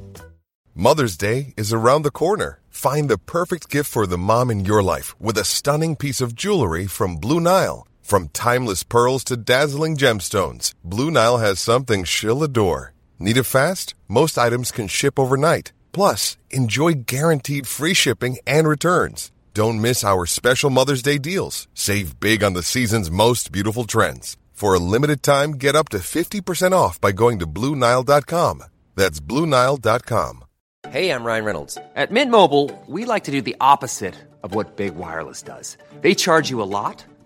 Mother's 0.74 1.18
Day 1.18 1.52
is 1.58 1.74
around 1.74 2.02
the 2.02 2.10
corner. 2.10 2.60
Find 2.70 3.10
the 3.10 3.18
perfect 3.18 3.68
gift 3.68 3.90
for 3.90 4.06
the 4.06 4.16
mom 4.16 4.50
in 4.50 4.64
your 4.64 4.82
life 4.82 5.14
with 5.20 5.36
a 5.36 5.44
stunning 5.44 5.94
piece 5.94 6.22
of 6.22 6.34
jewelry 6.34 6.86
from 6.86 7.16
Blue 7.16 7.40
Nile. 7.40 7.86
From 8.02 8.28
timeless 8.28 8.82
pearls 8.82 9.24
to 9.24 9.36
dazzling 9.36 9.96
gemstones, 9.96 10.74
Blue 10.84 11.10
Nile 11.10 11.38
has 11.38 11.58
something 11.60 12.04
she'll 12.04 12.42
adore. 12.42 12.92
Need 13.18 13.38
it 13.38 13.44
fast? 13.44 13.94
Most 14.08 14.36
items 14.36 14.70
can 14.70 14.88
ship 14.88 15.18
overnight. 15.18 15.72
Plus, 15.92 16.36
enjoy 16.50 16.92
guaranteed 17.06 17.66
free 17.66 17.94
shipping 17.94 18.38
and 18.46 18.68
returns. 18.68 19.30
Don't 19.54 19.80
miss 19.80 20.02
our 20.04 20.26
special 20.26 20.70
Mother's 20.70 21.02
Day 21.02 21.18
deals. 21.18 21.68
Save 21.74 22.18
big 22.20 22.42
on 22.42 22.54
the 22.54 22.62
season's 22.62 23.10
most 23.10 23.52
beautiful 23.52 23.84
trends. 23.84 24.36
For 24.52 24.74
a 24.74 24.78
limited 24.78 25.22
time, 25.22 25.52
get 25.52 25.76
up 25.76 25.88
to 25.90 25.98
50% 25.98 26.72
off 26.72 27.00
by 27.00 27.12
going 27.12 27.38
to 27.38 27.46
Bluenile.com. 27.46 28.64
That's 28.94 29.20
Bluenile.com. 29.20 30.44
Hey, 30.90 31.10
I'm 31.10 31.24
Ryan 31.24 31.44
Reynolds. 31.44 31.78
At 31.94 32.10
Mint 32.10 32.30
Mobile, 32.30 32.70
we 32.86 33.04
like 33.04 33.24
to 33.24 33.30
do 33.30 33.40
the 33.40 33.56
opposite 33.60 34.14
of 34.42 34.54
what 34.54 34.76
Big 34.76 34.96
Wireless 34.96 35.42
does. 35.42 35.78
They 36.00 36.14
charge 36.14 36.50
you 36.50 36.60
a 36.60 36.64
lot, 36.64 37.04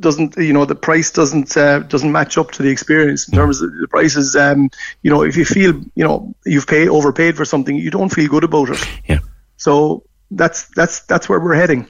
doesn't 0.00 0.36
you 0.36 0.52
know 0.52 0.64
the 0.64 0.74
price 0.74 1.10
doesn't 1.10 1.56
uh, 1.56 1.80
doesn't 1.80 2.12
match 2.12 2.38
up 2.38 2.50
to 2.52 2.62
the 2.62 2.70
experience 2.70 3.28
in 3.28 3.34
terms 3.34 3.60
of 3.60 3.70
the 3.80 3.88
prices 3.88 4.36
um 4.36 4.70
you 5.02 5.10
know 5.10 5.22
if 5.22 5.36
you 5.36 5.44
feel 5.44 5.74
you 5.94 6.04
know 6.04 6.34
you've 6.44 6.66
paid 6.66 6.88
overpaid 6.88 7.36
for 7.36 7.44
something 7.44 7.76
you 7.76 7.90
don't 7.90 8.10
feel 8.10 8.28
good 8.28 8.44
about 8.44 8.70
it. 8.70 8.88
Yeah. 9.06 9.18
So 9.56 10.04
that's 10.30 10.68
that's 10.68 11.00
that's 11.00 11.28
where 11.28 11.40
we're 11.40 11.54
heading. 11.54 11.88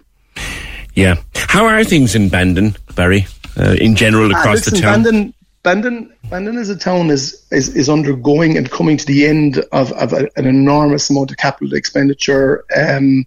Yeah. 0.94 1.16
How 1.34 1.66
are 1.66 1.84
things 1.84 2.14
in 2.14 2.28
Bandon 2.28 2.76
Barry? 2.94 3.26
Uh, 3.56 3.74
in 3.80 3.96
general 3.96 4.32
ah, 4.34 4.38
across 4.38 4.58
listen, 4.58 4.74
the 4.74 4.80
town? 4.80 5.02
Bandon 5.02 5.34
Bandon, 5.62 6.12
Bandon 6.30 6.58
as 6.58 6.68
a 6.68 6.76
town 6.76 7.08
is, 7.08 7.42
is, 7.50 7.74
is 7.74 7.88
undergoing 7.88 8.58
and 8.58 8.70
coming 8.70 8.98
to 8.98 9.06
the 9.06 9.26
end 9.26 9.64
of, 9.72 9.92
of 9.92 10.12
a, 10.12 10.28
an 10.36 10.46
enormous 10.46 11.08
amount 11.08 11.30
of 11.30 11.38
capital 11.38 11.72
expenditure, 11.72 12.66
um, 12.76 13.26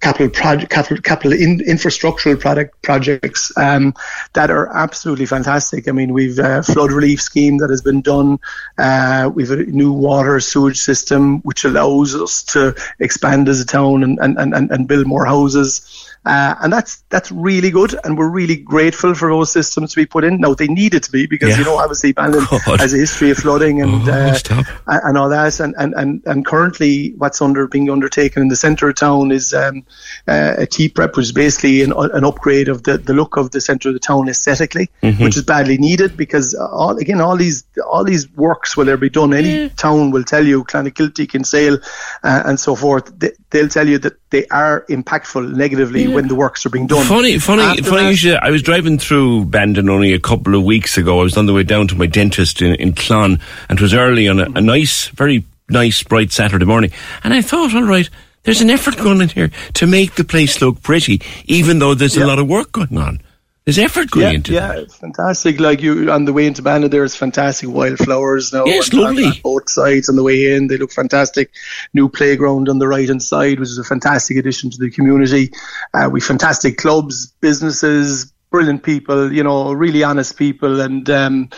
capital 0.00 0.28
project, 0.28 0.70
capital, 0.70 1.02
capital 1.02 1.32
in, 1.32 1.58
infrastructural 1.58 2.38
product 2.38 2.80
projects 2.82 3.50
um, 3.56 3.92
that 4.34 4.52
are 4.52 4.68
absolutely 4.76 5.26
fantastic. 5.26 5.88
I 5.88 5.92
mean, 5.92 6.12
we've 6.12 6.38
a 6.38 6.62
flood 6.62 6.92
relief 6.92 7.20
scheme 7.20 7.58
that 7.58 7.70
has 7.70 7.82
been 7.82 8.00
done. 8.00 8.38
Uh, 8.78 9.28
we've 9.34 9.50
a 9.50 9.56
new 9.64 9.92
water 9.92 10.38
sewage 10.38 10.78
system 10.78 11.40
which 11.40 11.64
allows 11.64 12.14
us 12.14 12.44
to 12.44 12.76
expand 13.00 13.48
as 13.48 13.60
a 13.60 13.66
town 13.66 14.04
and, 14.04 14.20
and, 14.20 14.38
and, 14.38 14.70
and 14.70 14.86
build 14.86 15.08
more 15.08 15.26
houses. 15.26 16.06
Uh, 16.26 16.56
and 16.60 16.72
that's 16.72 17.04
that's 17.08 17.30
really 17.30 17.70
good, 17.70 17.94
and 18.02 18.18
we're 18.18 18.28
really 18.28 18.56
grateful 18.56 19.14
for 19.14 19.28
those 19.28 19.52
systems 19.52 19.92
to 19.92 19.96
be 19.96 20.06
put 20.06 20.24
in. 20.24 20.40
Now 20.40 20.54
they 20.54 20.66
needed 20.66 21.04
to 21.04 21.12
be 21.12 21.26
because 21.26 21.50
yeah. 21.50 21.58
you 21.58 21.64
know 21.64 21.76
obviously 21.76 22.10
Bandon 22.10 22.35
has 22.40 22.94
a 22.94 22.98
history 22.98 23.30
of 23.30 23.38
flooding 23.38 23.82
and 23.82 24.08
oh, 24.08 24.12
uh, 24.12 25.00
and 25.04 25.18
all 25.18 25.28
that, 25.28 25.60
and, 25.60 25.74
and, 25.78 25.94
and, 25.94 26.22
and 26.26 26.46
currently 26.46 27.12
what's 27.16 27.40
under 27.40 27.66
being 27.66 27.90
undertaken 27.90 28.42
in 28.42 28.48
the 28.48 28.56
centre 28.56 28.88
of 28.88 28.94
town 28.96 29.30
is 29.30 29.54
um, 29.54 29.84
uh, 30.28 30.54
a 30.58 30.66
T-prep, 30.66 31.16
which 31.16 31.26
is 31.26 31.32
basically 31.32 31.82
an, 31.82 31.92
an 31.96 32.24
upgrade 32.24 32.68
of 32.68 32.82
the, 32.82 32.98
the 32.98 33.12
look 33.12 33.36
of 33.36 33.50
the 33.50 33.60
centre 33.60 33.88
of 33.88 33.94
the 33.94 34.00
town 34.00 34.28
aesthetically, 34.28 34.88
mm-hmm. 35.02 35.22
which 35.22 35.36
is 35.36 35.42
badly 35.42 35.78
needed 35.78 36.16
because 36.16 36.54
all 36.54 36.96
again 36.98 37.20
all 37.20 37.36
these 37.36 37.64
all 37.90 38.04
these 38.04 38.30
works 38.32 38.76
will 38.76 38.88
ever 38.88 38.96
be 38.96 39.10
done. 39.10 39.32
Any 39.32 39.62
yeah. 39.62 39.68
town 39.68 40.10
will 40.10 40.24
tell 40.24 40.46
you, 40.46 40.64
Clonakilty, 40.64 41.28
Kinsale, 41.28 41.78
uh, 42.22 42.42
and 42.44 42.58
so 42.58 42.74
forth. 42.74 43.12
They, 43.18 43.32
will 43.52 43.68
tell 43.68 43.88
you 43.88 43.98
that 43.98 44.18
they 44.30 44.46
are 44.48 44.84
impactful 44.88 45.54
negatively 45.54 46.04
yeah. 46.04 46.14
when 46.14 46.28
the 46.28 46.34
works 46.34 46.66
are 46.66 46.70
being 46.70 46.86
done. 46.86 47.06
Funny, 47.06 47.38
funny, 47.38 47.62
After 47.62 47.84
funny. 47.84 48.14
That, 48.16 48.40
I 48.42 48.50
was 48.50 48.62
driving 48.62 48.98
through 48.98 49.46
Bandon 49.46 49.88
only 49.88 50.12
a 50.12 50.20
couple 50.20 50.54
of 50.54 50.64
weeks 50.64 50.98
ago. 50.98 51.20
I 51.20 51.22
was 51.22 51.36
on 51.36 51.46
the 51.46 51.52
way 51.52 51.62
down 51.62 51.88
to 51.88 51.94
my 51.94 52.06
dentist 52.26 52.62
in, 52.62 52.74
in 52.76 52.92
Clon, 52.92 53.40
and 53.68 53.78
it 53.78 53.82
was 53.82 53.94
early 53.94 54.28
on 54.28 54.40
a, 54.40 54.46
a 54.54 54.60
nice, 54.60 55.08
very 55.08 55.44
nice, 55.68 56.02
bright 56.02 56.32
Saturday 56.32 56.64
morning, 56.64 56.92
and 57.24 57.32
I 57.32 57.42
thought, 57.42 57.74
all 57.74 57.84
right. 57.84 58.08
There's 58.42 58.60
an 58.60 58.70
effort 58.70 58.96
going 58.96 59.20
in 59.20 59.28
here 59.28 59.50
to 59.74 59.88
make 59.88 60.14
the 60.14 60.22
place 60.22 60.62
look 60.62 60.80
pretty, 60.80 61.20
even 61.46 61.80
though 61.80 61.94
there's 61.94 62.16
a 62.16 62.24
lot 62.24 62.38
of 62.38 62.46
work 62.46 62.70
going 62.70 62.96
on. 62.96 63.20
There's 63.64 63.80
effort 63.80 64.12
going 64.12 64.26
yeah, 64.26 64.32
into 64.32 64.52
yeah, 64.52 64.68
that. 64.68 64.76
Yeah, 64.76 64.82
it's 64.82 64.96
fantastic. 64.96 65.58
Like 65.58 65.82
you 65.82 66.12
on 66.12 66.26
the 66.26 66.32
way 66.32 66.46
into 66.46 66.62
Bandon, 66.62 66.88
there's 66.88 67.16
fantastic 67.16 67.68
wildflowers 67.68 68.52
now. 68.52 68.64
Yes, 68.66 68.94
on, 68.94 69.00
lovely. 69.00 69.24
On, 69.24 69.32
both 69.42 69.68
sides 69.68 70.08
on 70.08 70.14
the 70.14 70.22
way 70.22 70.54
in, 70.54 70.68
they 70.68 70.76
look 70.76 70.92
fantastic. 70.92 71.50
New 71.92 72.08
playground 72.08 72.68
on 72.68 72.78
the 72.78 72.86
right 72.86 73.08
hand 73.08 73.20
side, 73.20 73.58
which 73.58 73.70
is 73.70 73.78
a 73.78 73.82
fantastic 73.82 74.36
addition 74.36 74.70
to 74.70 74.78
the 74.78 74.92
community. 74.92 75.50
Uh, 75.92 76.08
we 76.12 76.20
fantastic 76.20 76.78
clubs, 76.78 77.26
businesses, 77.40 78.32
brilliant 78.56 78.82
people, 78.82 79.30
you 79.30 79.44
know, 79.44 79.72
really 79.72 80.02
honest 80.02 80.38
people, 80.38 80.80
and 80.80 81.10
um, 81.10 81.50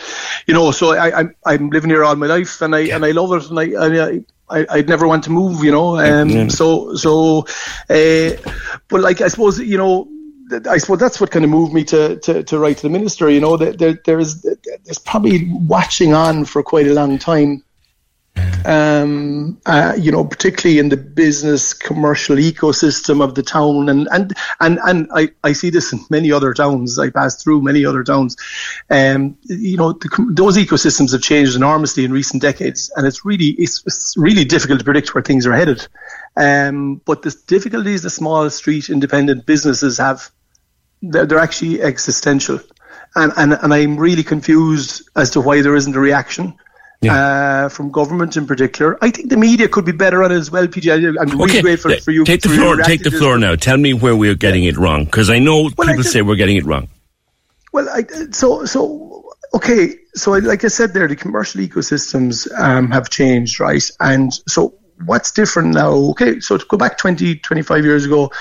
you 0.47 0.53
know, 0.53 0.71
so 0.71 0.91
I, 0.91 1.19
I'm 1.19 1.35
I'm 1.45 1.69
living 1.69 1.89
here 1.89 2.03
all 2.03 2.17
my 2.17 2.27
life, 2.27 2.61
and 2.61 2.75
I 2.75 2.79
yeah. 2.79 2.95
and 2.95 3.05
I 3.05 3.11
love 3.11 3.31
it, 3.31 3.49
and 3.49 3.59
I, 3.59 3.63
And 3.63 4.01
I 4.51 4.65
I, 4.73 4.77
would 4.77 4.89
never 4.89 5.07
want 5.07 5.23
to 5.25 5.29
move, 5.29 5.63
you 5.63 5.71
know. 5.71 5.97
Um, 5.99 6.29
yeah. 6.29 6.47
So, 6.47 6.95
so, 6.95 7.45
uh, 7.89 8.31
but 8.89 9.01
like 9.01 9.21
I 9.21 9.27
suppose, 9.27 9.59
you 9.59 9.77
know, 9.77 10.09
I 10.67 10.77
suppose 10.77 10.99
that's 10.99 11.21
what 11.21 11.31
kind 11.31 11.45
of 11.45 11.51
moved 11.51 11.73
me 11.73 11.83
to, 11.85 12.17
to, 12.17 12.43
to 12.43 12.59
write 12.59 12.77
to 12.77 12.83
the 12.83 12.89
minister. 12.89 13.29
You 13.29 13.39
know, 13.39 13.55
there, 13.57 13.93
there 13.93 14.19
is 14.19 14.41
there's 14.41 14.99
probably 14.99 15.47
watching 15.53 16.13
on 16.13 16.45
for 16.45 16.63
quite 16.63 16.87
a 16.87 16.93
long 16.93 17.19
time. 17.19 17.63
Um, 18.65 19.59
uh, 19.65 19.95
you 19.97 20.11
know, 20.11 20.25
particularly 20.25 20.79
in 20.79 20.89
the 20.89 20.97
business 20.97 21.73
commercial 21.73 22.35
ecosystem 22.35 23.23
of 23.23 23.35
the 23.35 23.43
town, 23.43 23.89
and 23.89 24.07
and 24.11 24.33
and 24.59 24.79
and 24.83 25.07
I, 25.13 25.29
I 25.43 25.53
see 25.53 25.69
this 25.69 25.93
in 25.93 25.99
many 26.09 26.31
other 26.31 26.53
towns. 26.53 26.99
I 26.99 27.09
pass 27.09 27.41
through 27.41 27.61
many 27.61 27.85
other 27.85 28.03
towns. 28.03 28.35
Um, 28.89 29.37
you 29.43 29.77
know, 29.77 29.93
the, 29.93 30.09
those 30.31 30.57
ecosystems 30.57 31.13
have 31.13 31.21
changed 31.21 31.55
enormously 31.55 32.03
in 32.03 32.11
recent 32.11 32.41
decades, 32.41 32.91
and 32.95 33.07
it's 33.07 33.23
really 33.23 33.51
it's, 33.57 33.83
it's 33.85 34.15
really 34.17 34.45
difficult 34.45 34.79
to 34.79 34.85
predict 34.85 35.15
where 35.15 35.23
things 35.23 35.47
are 35.47 35.53
headed. 35.53 35.87
Um, 36.35 37.01
but 37.05 37.21
the 37.21 37.35
difficulties 37.47 38.03
the 38.03 38.09
small 38.09 38.49
street 38.49 38.89
independent 38.89 39.45
businesses 39.45 39.97
have 39.97 40.31
they're, 41.01 41.25
they're 41.25 41.39
actually 41.39 41.81
existential. 41.81 42.59
And, 43.15 43.33
and, 43.37 43.53
and 43.53 43.73
I'm 43.73 43.97
really 43.97 44.23
confused 44.23 45.09
as 45.15 45.31
to 45.31 45.41
why 45.41 45.61
there 45.61 45.75
isn't 45.75 45.95
a 45.95 45.99
reaction. 45.99 46.55
Yeah. 47.01 47.15
Uh, 47.65 47.69
from 47.69 47.91
government 47.91 48.35
in 48.35 48.45
particular. 48.45 48.97
I 49.01 49.09
think 49.09 49.29
the 49.29 49.37
media 49.37 49.69
could 49.69 49.85
be 49.85 49.93
better 49.93 50.21
at 50.21 50.31
it 50.31 50.35
as 50.35 50.51
well, 50.51 50.67
PJ. 50.67 51.15
I'm 51.17 51.29
really 51.29 51.43
okay. 51.43 51.61
grateful 51.61 51.97
for 51.99 52.11
you. 52.11 52.25
Take 52.25 52.41
the 52.41 52.49
floor. 52.49 52.75
Take 52.75 53.03
the 53.03 53.11
floor 53.11 53.37
now. 53.37 53.55
Tell 53.55 53.77
me 53.77 53.93
where 53.93 54.15
we're 54.15 54.35
getting 54.35 54.63
yeah. 54.63 54.71
it 54.71 54.77
wrong, 54.77 55.05
because 55.05 55.29
I 55.29 55.39
know 55.39 55.69
well, 55.77 55.87
people 55.87 55.99
I 55.99 56.01
say 56.01 56.21
we're 56.21 56.35
getting 56.35 56.57
it 56.57 56.65
wrong. 56.65 56.89
Well, 57.71 57.87
I, 57.87 58.03
so 58.31 58.65
so 58.65 59.31
okay. 59.53 59.95
So 60.15 60.31
like 60.31 60.65
I 60.65 60.67
said 60.67 60.93
there, 60.93 61.07
the 61.07 61.15
commercial 61.15 61.61
ecosystems 61.61 62.51
um, 62.59 62.91
have 62.91 63.09
changed, 63.09 63.61
right? 63.61 63.89
And 64.01 64.33
so 64.33 64.73
what's 65.05 65.31
different 65.31 65.73
now? 65.73 65.93
Okay, 66.11 66.39
so 66.39 66.57
to 66.57 66.65
go 66.65 66.77
back 66.77 66.97
20, 66.97 67.37
25 67.37 67.85
years 67.85 68.05
ago, 68.05 68.31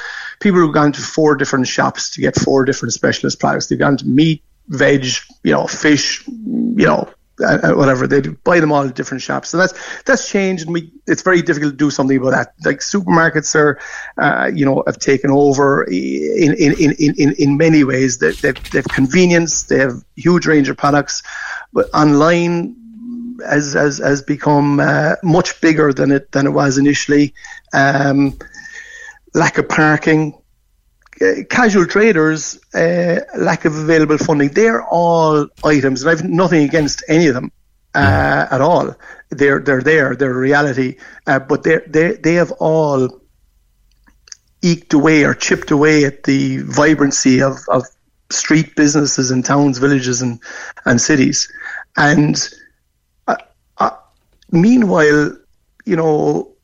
people 0.41 0.61
have 0.61 0.73
gone 0.73 0.93
to 0.93 1.01
four 1.01 1.37
different 1.37 1.67
shops 1.67 2.11
to 2.11 2.21
get 2.21 2.37
four 2.37 2.65
different 2.65 2.93
specialist 2.93 3.39
products. 3.41 3.67
They've 3.67 3.79
gone 3.79 3.97
to 3.99 4.07
meat, 4.07 4.43
veg, 4.69 5.07
you 5.43 5.53
know, 5.53 5.67
fish, 5.67 6.27
you 6.27 6.87
know, 6.87 7.09
whatever. 7.39 8.07
They 8.07 8.21
buy 8.21 8.61
them 8.61 8.73
all 8.73 8.85
at 8.85 8.95
different 8.95 9.23
shops. 9.23 9.49
So 9.51 9.57
that's 9.59 9.75
that's 10.03 10.29
changed, 10.29 10.65
and 10.65 10.75
we 10.75 10.93
it's 11.07 11.23
very 11.23 11.43
difficult 11.43 11.73
to 11.73 11.77
do 11.77 11.91
something 11.91 12.17
about 12.17 12.31
that. 12.31 12.55
Like 12.65 12.79
supermarkets 12.79 13.55
are, 13.55 13.79
uh, 14.19 14.51
you 14.53 14.65
know, 14.65 14.83
have 14.87 14.99
taken 14.99 15.31
over 15.31 15.85
in 15.85 16.55
in 16.55 16.73
in 16.75 16.95
in, 16.99 17.35
in 17.39 17.57
many 17.57 17.85
ways. 17.85 18.19
They, 18.19 18.33
they, 18.33 18.53
they 18.53 18.79
have 18.79 18.89
convenience. 18.89 19.65
They 19.65 19.79
have 19.79 20.03
huge 20.17 20.47
range 20.47 20.69
of 20.69 20.77
products, 20.77 21.23
but 21.73 21.89
online 21.95 22.77
has 23.47 23.75
has 23.75 23.99
has 23.99 24.23
become 24.23 24.81
uh, 24.81 25.15
much 25.23 25.61
bigger 25.61 25.93
than 25.93 26.11
it 26.11 26.33
than 26.33 26.47
it 26.47 26.51
was 26.51 26.79
initially. 26.79 27.35
Um, 27.73 28.39
lack 29.35 29.59
of 29.59 29.69
parking, 29.69 30.41
uh, 31.21 31.45
casual 31.51 31.87
traders, 31.87 32.59
uh, 32.75 33.21
lack 33.37 33.65
of 33.65 33.77
available 33.77 34.19
funding, 34.19 34.51
they're 34.51 34.85
all 34.85 35.49
items, 35.65 36.03
and 36.03 36.11
I've 36.11 36.25
nothing 36.25 36.65
against 36.65 37.03
any 37.09 37.27
of 37.27 37.35
them 37.35 37.51
uh, 37.95 38.47
at 38.51 38.61
all. 38.61 38.95
They're 39.31 39.61
they're 39.61 39.83
there, 39.83 40.15
they're 40.15 40.31
a 40.31 40.39
reality, 40.39 40.97
uh, 41.27 41.41
but 41.41 41.63
they 41.63 41.81
they 41.87 42.13
they 42.13 42.35
have 42.35 42.53
all 42.53 43.21
eked 44.63 44.93
away 44.93 45.25
or 45.25 45.35
chipped 45.35 45.71
away 45.71 46.05
at 46.05 46.25
the 46.25 46.59
vibrancy 46.59 47.43
of, 47.43 47.59
of 47.69 47.85
street 48.31 48.75
businesses 48.77 49.31
in 49.31 49.43
towns, 49.43 49.79
villages, 49.79 50.23
and 50.23 50.41
and 50.85 51.01
cities, 51.01 51.51
and 51.97 52.49
uh, 53.27 53.91
meanwhile, 54.51 55.37
you 55.85 55.97
know 55.97 56.55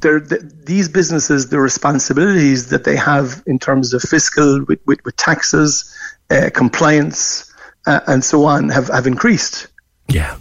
the, 0.00 0.52
these 0.64 0.88
businesses, 0.88 1.48
the 1.48 1.58
responsibilities 1.58 2.68
that 2.68 2.84
they 2.84 2.96
have 2.96 3.42
in 3.46 3.58
terms 3.58 3.94
of 3.94 4.02
fiscal, 4.02 4.64
with, 4.64 4.80
with, 4.86 5.04
with 5.04 5.16
taxes, 5.16 5.94
uh, 6.30 6.50
compliance, 6.52 7.52
uh, 7.86 8.00
and 8.06 8.24
so 8.24 8.44
on, 8.44 8.68
have, 8.68 8.88
have 8.88 9.06
increased. 9.06 9.68
Yeah. 10.08 10.36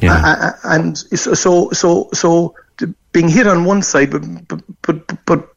Yeah. 0.00 0.14
Uh, 0.14 0.26
uh 0.26 0.52
and 0.64 0.98
so, 0.98 1.34
so, 1.34 1.70
so, 1.70 2.10
so 2.12 2.54
being 3.12 3.28
hit 3.28 3.46
on 3.46 3.64
one 3.64 3.82
side, 3.82 4.10
but, 4.10 4.22
but, 4.48 4.62
but, 4.82 5.24
but 5.26 5.48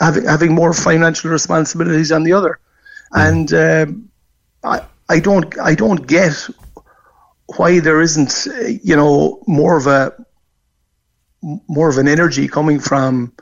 having, 0.00 0.24
having 0.24 0.54
more 0.54 0.72
financial 0.72 1.30
responsibilities 1.30 2.12
on 2.12 2.22
the 2.22 2.32
other. 2.32 2.58
Mm. 3.14 3.28
And 3.28 3.54
um, 3.54 4.10
I, 4.62 4.84
I 5.08 5.20
don't, 5.20 5.58
I 5.58 5.74
don't 5.74 6.06
get 6.06 6.48
why 7.56 7.80
there 7.80 8.02
isn't, 8.02 8.46
you 8.84 8.94
know, 8.94 9.42
more 9.46 9.76
of 9.78 9.86
a 9.86 10.12
more 11.42 11.88
of 11.88 11.98
an 11.98 12.08
energy 12.08 12.48
coming 12.48 12.80
from 12.80 13.32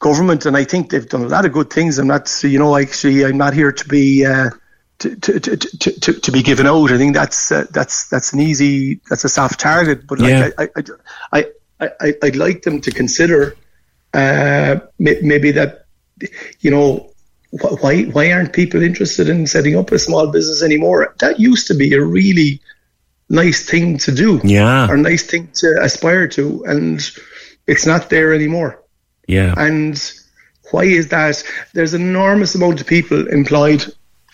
government, 0.00 0.46
and 0.46 0.56
I 0.56 0.64
think 0.64 0.90
they've 0.90 1.08
done 1.08 1.22
a 1.22 1.28
lot 1.28 1.46
of 1.46 1.52
good 1.52 1.70
things. 1.70 1.98
I'm 1.98 2.08
not, 2.08 2.42
you 2.42 2.58
know, 2.58 2.76
actually, 2.76 3.24
I'm 3.24 3.38
not 3.38 3.54
here 3.54 3.72
to 3.72 3.88
be. 3.88 4.26
Uh, 4.26 4.50
to, 4.98 5.16
to, 5.16 5.40
to, 5.40 5.56
to, 5.56 6.12
to 6.20 6.32
be 6.32 6.42
given 6.42 6.66
out, 6.66 6.92
I 6.92 6.98
think 6.98 7.14
that's 7.14 7.50
uh, 7.50 7.66
that's 7.70 8.08
that's 8.08 8.32
an 8.32 8.40
easy, 8.40 9.00
that's 9.08 9.24
a 9.24 9.28
soft 9.28 9.58
target. 9.58 10.06
But 10.06 10.20
like, 10.20 10.30
yeah. 10.30 10.50
I, 10.58 10.68
I, 10.76 11.44
I, 11.80 11.90
I, 12.00 12.14
I'd 12.22 12.36
like 12.36 12.62
them 12.62 12.80
to 12.82 12.92
consider 12.92 13.56
uh, 14.14 14.78
maybe 14.98 15.50
that, 15.52 15.86
you 16.60 16.70
know, 16.70 17.10
why 17.80 18.02
why 18.04 18.32
aren't 18.32 18.52
people 18.52 18.82
interested 18.82 19.28
in 19.28 19.46
setting 19.46 19.76
up 19.76 19.90
a 19.90 19.98
small 19.98 20.30
business 20.30 20.62
anymore? 20.62 21.14
That 21.18 21.40
used 21.40 21.66
to 21.66 21.74
be 21.74 21.94
a 21.94 22.02
really 22.02 22.60
nice 23.32 23.68
thing 23.68 23.98
to 23.98 24.12
do. 24.12 24.40
Yeah. 24.44 24.88
Or 24.88 24.96
nice 24.96 25.24
thing 25.24 25.48
to 25.54 25.78
aspire 25.82 26.28
to. 26.28 26.64
And 26.66 27.00
it's 27.66 27.86
not 27.86 28.10
there 28.10 28.32
anymore. 28.32 28.80
Yeah. 29.26 29.54
And 29.56 30.00
why 30.70 30.84
is 30.84 31.08
that? 31.08 31.42
There's 31.72 31.94
an 31.94 32.02
enormous 32.02 32.54
amount 32.54 32.80
of 32.80 32.86
people 32.86 33.28
employed 33.28 33.84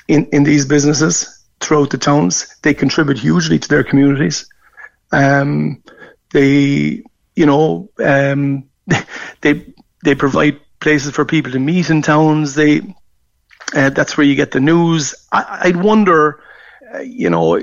in, 0.08 0.26
in 0.26 0.42
these 0.42 0.66
businesses 0.66 1.44
throughout 1.60 1.90
the 1.90 1.98
towns. 1.98 2.54
They 2.62 2.74
contribute 2.74 3.18
hugely 3.18 3.58
to 3.58 3.68
their 3.68 3.84
communities. 3.84 4.48
Um, 5.12 5.82
they, 6.32 7.02
you 7.36 7.46
know, 7.46 7.88
um, 7.98 8.68
they 9.40 9.74
they 10.04 10.14
provide 10.14 10.60
places 10.80 11.12
for 11.12 11.24
people 11.24 11.52
to 11.52 11.58
meet 11.58 11.90
in 11.90 12.02
towns. 12.02 12.54
They 12.54 12.82
uh, 13.74 13.90
that's 13.90 14.16
where 14.16 14.26
you 14.26 14.34
get 14.34 14.50
the 14.50 14.60
news. 14.60 15.14
I, 15.32 15.62
would 15.66 15.82
wonder, 15.82 16.40
uh, 16.94 17.00
you 17.00 17.30
know, 17.30 17.56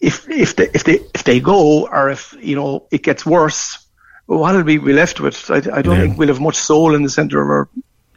if 0.00 0.28
if 0.28 0.56
they 0.56 0.68
if 0.72 0.84
they 0.84 1.00
if 1.14 1.24
they 1.24 1.40
go 1.40 1.86
or 1.88 2.10
if 2.10 2.34
you 2.40 2.56
know 2.56 2.86
it 2.90 3.02
gets 3.02 3.26
worse, 3.26 3.78
what 4.26 4.54
will 4.54 4.62
we 4.62 4.78
be 4.78 4.92
left 4.92 5.20
with? 5.20 5.50
I, 5.50 5.56
I 5.56 5.82
don't 5.82 5.96
yeah. 5.96 6.02
think 6.02 6.18
we'll 6.18 6.28
have 6.28 6.40
much 6.40 6.56
soul 6.56 6.94
in 6.94 7.02
the 7.02 7.10
centre 7.10 7.40
of 7.40 7.48
our 7.48 7.68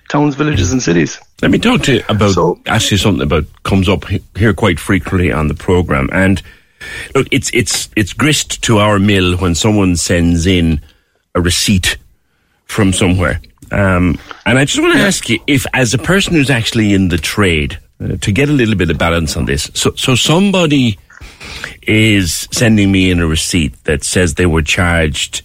towns, 0.09 0.35
villages, 0.35 0.71
and 0.71 0.81
cities. 0.81 1.19
Let 1.41 1.51
me 1.51 1.57
talk 1.57 1.81
to 1.83 1.95
you 1.95 2.03
about 2.07 2.33
so, 2.33 2.59
actually 2.67 2.97
something 2.97 3.23
about 3.23 3.45
comes 3.63 3.89
up 3.89 4.05
here 4.37 4.53
quite 4.53 4.79
frequently 4.79 5.31
on 5.31 5.47
the 5.47 5.55
program, 5.55 6.09
and 6.13 6.41
look, 7.15 7.27
it's 7.31 7.49
it's 7.53 7.89
it's 7.95 8.13
grist 8.13 8.63
to 8.63 8.77
our 8.77 8.99
mill 8.99 9.37
when 9.37 9.55
someone 9.55 9.95
sends 9.95 10.45
in 10.45 10.81
a 11.35 11.41
receipt 11.41 11.97
from 12.65 12.93
somewhere. 12.93 13.41
Um, 13.71 14.19
and 14.45 14.59
I 14.59 14.65
just 14.65 14.79
want 14.79 14.93
to 14.93 14.99
ask 14.99 15.29
you 15.29 15.39
if, 15.47 15.65
as 15.73 15.95
a 15.95 15.97
person 15.97 16.33
who's 16.33 16.51
actually 16.51 16.93
in 16.93 17.07
the 17.07 17.17
trade, 17.17 17.79
uh, 17.99 18.17
to 18.17 18.31
get 18.31 18.49
a 18.49 18.51
little 18.51 18.75
bit 18.75 18.91
of 18.91 18.97
balance 18.99 19.35
on 19.35 19.45
this, 19.45 19.71
so 19.73 19.93
so 19.95 20.15
somebody 20.15 20.99
is 21.81 22.47
sending 22.51 22.91
me 22.91 23.11
in 23.11 23.19
a 23.19 23.27
receipt 23.27 23.83
that 23.83 24.03
says 24.03 24.35
they 24.35 24.45
were 24.45 24.61
charged 24.61 25.41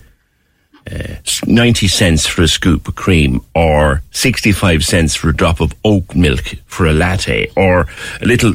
uh, 0.90 1.16
90 1.46 1.88
cents 1.88 2.26
for 2.26 2.42
a 2.42 2.48
scoop 2.48 2.88
of 2.88 2.94
cream 2.94 3.44
or 3.54 4.02
65 4.12 4.84
cents 4.84 5.14
for 5.14 5.28
a 5.28 5.36
drop 5.36 5.60
of 5.60 5.74
oat 5.84 6.14
milk 6.14 6.54
for 6.66 6.86
a 6.86 6.92
latte 6.92 7.50
or 7.56 7.86
a 8.22 8.24
little 8.24 8.54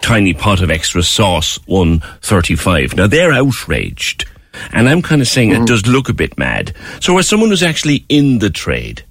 tiny 0.00 0.34
pot 0.34 0.62
of 0.62 0.70
extra 0.70 1.02
sauce 1.02 1.58
135 1.66 2.94
now 2.94 3.06
they're 3.06 3.32
outraged. 3.32 4.26
And 4.72 4.88
i'm 4.88 5.02
kind 5.02 5.22
of 5.22 5.28
saying 5.28 5.50
mm-hmm. 5.50 5.62
it 5.62 5.66
does 5.66 5.86
look 5.86 6.08
a 6.08 6.12
bit 6.12 6.38
mad. 6.38 6.74
So 7.00 7.18
as 7.18 7.28
someone 7.28 7.48
who's 7.48 7.62
actually 7.62 8.04
in 8.08 8.38
the 8.38 8.50
trade 8.50 9.04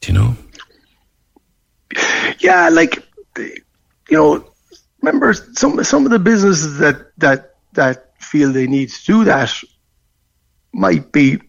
do 0.00 0.12
you 0.12 0.18
know? 0.18 0.36
Yeah 2.40 2.68
like 2.68 3.02
you 3.38 4.16
know 4.16 4.44
remember 5.06 5.32
some 5.34 5.82
some 5.84 6.04
of 6.04 6.10
the 6.10 6.18
businesses 6.18 6.78
that 6.78 7.12
that 7.18 7.54
that 7.74 8.12
feel 8.20 8.52
they 8.52 8.66
need 8.66 8.88
to 8.88 9.04
do 9.04 9.24
that 9.24 9.52
might 10.72 11.12
be 11.12 11.40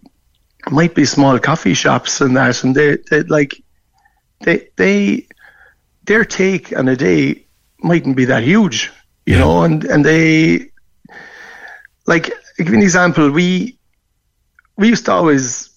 might 0.70 0.94
be 0.94 1.06
small 1.06 1.40
coffee 1.40 1.74
shops 1.74 2.22
and 2.22 2.38
that, 2.38 2.64
and 2.64 2.76
they, 2.76 2.98
they 3.10 3.24
like 3.24 3.64
they 4.42 4.70
they 4.76 5.28
their 6.04 6.24
take 6.24 6.78
on 6.78 6.88
a 6.88 6.96
day 6.96 7.46
mightn't 7.82 8.16
be 8.16 8.26
that 8.26 8.44
huge, 8.44 8.92
you 9.26 9.34
yeah. 9.34 9.40
know, 9.40 9.64
and 9.64 9.84
and 9.86 10.06
they 10.06 10.72
like 12.06 12.30
I'll 12.30 12.66
give 12.66 12.70
you 12.70 12.76
an 12.76 12.84
example. 12.84 13.32
We 13.32 13.80
we 14.78 14.90
used 14.90 15.06
to 15.06 15.14
always 15.14 15.70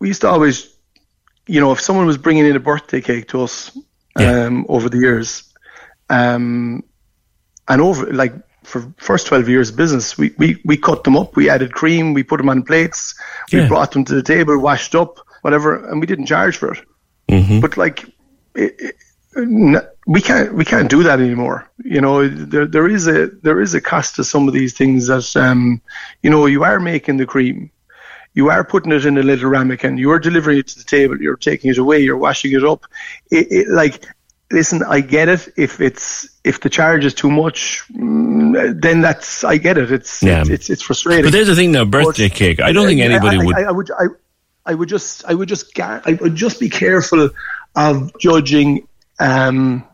we 0.00 0.08
used 0.08 0.22
to 0.22 0.28
always 0.28 0.74
you 1.46 1.60
know 1.60 1.70
if 1.70 1.80
someone 1.80 2.06
was 2.06 2.18
bringing 2.18 2.46
in 2.46 2.56
a 2.56 2.60
birthday 2.60 3.00
cake 3.00 3.28
to 3.28 3.42
us 3.42 3.76
yeah. 4.18 4.46
um, 4.46 4.66
over 4.68 4.88
the 4.88 4.98
years, 4.98 5.52
um, 6.10 6.82
and 7.68 7.80
over 7.80 8.12
like 8.12 8.34
for 8.64 8.92
first 8.96 9.28
12 9.28 9.48
years 9.48 9.70
of 9.70 9.76
business, 9.76 10.18
we, 10.18 10.34
we, 10.38 10.60
we 10.64 10.76
cut 10.76 11.04
them 11.04 11.16
up, 11.16 11.36
we 11.36 11.48
added 11.48 11.72
cream, 11.72 12.14
we 12.14 12.24
put 12.24 12.38
them 12.38 12.48
on 12.48 12.64
plates, 12.64 13.14
yeah. 13.50 13.62
we 13.62 13.68
brought 13.68 13.92
them 13.92 14.04
to 14.04 14.14
the 14.14 14.22
table, 14.22 14.58
washed 14.58 14.94
up, 14.94 15.18
whatever, 15.42 15.88
and 15.88 16.00
we 16.00 16.06
didn't 16.06 16.26
charge 16.26 16.56
for 16.56 16.72
it. 16.72 16.84
Mm-hmm. 17.28 17.60
But 17.60 17.76
like, 17.76 18.04
it, 18.56 18.74
it, 18.78 18.96
we 20.06 20.20
can't 20.20 20.54
we 20.54 20.64
can't 20.64 20.88
do 20.88 21.02
that 21.02 21.20
anymore. 21.20 21.70
You 21.84 22.00
know, 22.00 22.26
there 22.26 22.66
there 22.66 22.88
is 22.88 23.06
a 23.06 23.26
there 23.42 23.60
is 23.60 23.74
a 23.74 23.80
cost 23.80 24.16
to 24.16 24.24
some 24.24 24.48
of 24.48 24.54
these 24.54 24.72
things 24.72 25.08
that 25.08 25.36
um, 25.36 25.82
you 26.22 26.30
know, 26.30 26.46
you 26.46 26.64
are 26.64 26.80
making 26.80 27.18
the 27.18 27.26
cream, 27.26 27.70
you 28.34 28.50
are 28.50 28.64
putting 28.64 28.92
it 28.92 29.04
in 29.04 29.18
a 29.18 29.22
little 29.22 29.50
ramekin, 29.50 29.98
you 29.98 30.10
are 30.10 30.18
delivering 30.18 30.58
it 30.58 30.68
to 30.68 30.78
the 30.78 30.84
table, 30.84 31.20
you're 31.20 31.36
taking 31.36 31.70
it 31.70 31.78
away, 31.78 32.00
you're 32.00 32.16
washing 32.16 32.52
it 32.52 32.64
up. 32.64 32.86
It, 33.30 33.50
it, 33.50 33.68
like 33.68 34.06
listen, 34.50 34.82
I 34.82 35.00
get 35.00 35.28
it. 35.28 35.48
If 35.56 35.80
it's 35.80 36.28
if 36.44 36.60
the 36.60 36.70
charge 36.70 37.04
is 37.04 37.14
too 37.14 37.30
much, 37.30 37.84
mm, 37.92 38.80
then 38.80 39.00
that's 39.00 39.44
I 39.44 39.56
get 39.58 39.78
it. 39.78 39.90
It's 39.90 40.22
yeah. 40.22 40.40
it's, 40.40 40.50
it's, 40.50 40.70
it's 40.70 40.82
frustrating. 40.82 41.24
But 41.24 41.32
there's 41.32 41.48
the 41.48 41.54
thing 41.54 41.72
now, 41.72 41.84
birthday 41.84 42.28
but, 42.28 42.36
cake. 42.36 42.60
I 42.60 42.72
don't 42.72 42.86
think 42.86 43.00
anybody 43.00 43.38
I, 43.38 43.44
would. 43.44 43.56
I, 43.56 43.62
I, 43.62 43.70
would. 43.70 43.90
I, 43.90 44.04
I 44.66 44.74
would 44.74 44.88
just. 44.88 45.24
I 45.24 45.34
would 45.34 45.48
just. 45.48 45.78
I 45.80 46.18
would 46.20 46.34
just 46.34 46.60
be 46.60 46.68
careful 46.68 47.30
of 47.74 48.18
judging 48.18 48.88
um, 49.18 49.84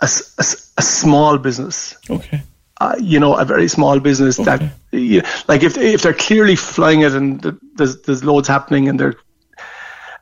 a, 0.00 0.08
a, 0.38 0.44
a 0.78 0.82
small 0.82 1.38
business. 1.38 1.96
Okay. 2.08 2.42
Uh, 2.78 2.94
you 3.00 3.18
know, 3.18 3.34
a 3.34 3.44
very 3.44 3.68
small 3.68 3.98
business 4.00 4.38
okay. 4.38 4.56
that, 4.58 4.72
you 4.92 5.22
know, 5.22 5.28
like 5.48 5.62
if 5.62 5.78
if 5.78 6.02
they're 6.02 6.12
clearly 6.12 6.54
flying 6.54 7.00
it 7.00 7.12
and 7.12 7.40
there's 7.74 8.02
there's 8.02 8.22
loads 8.22 8.46
happening 8.48 8.86
and 8.90 9.00
they're 9.00 9.14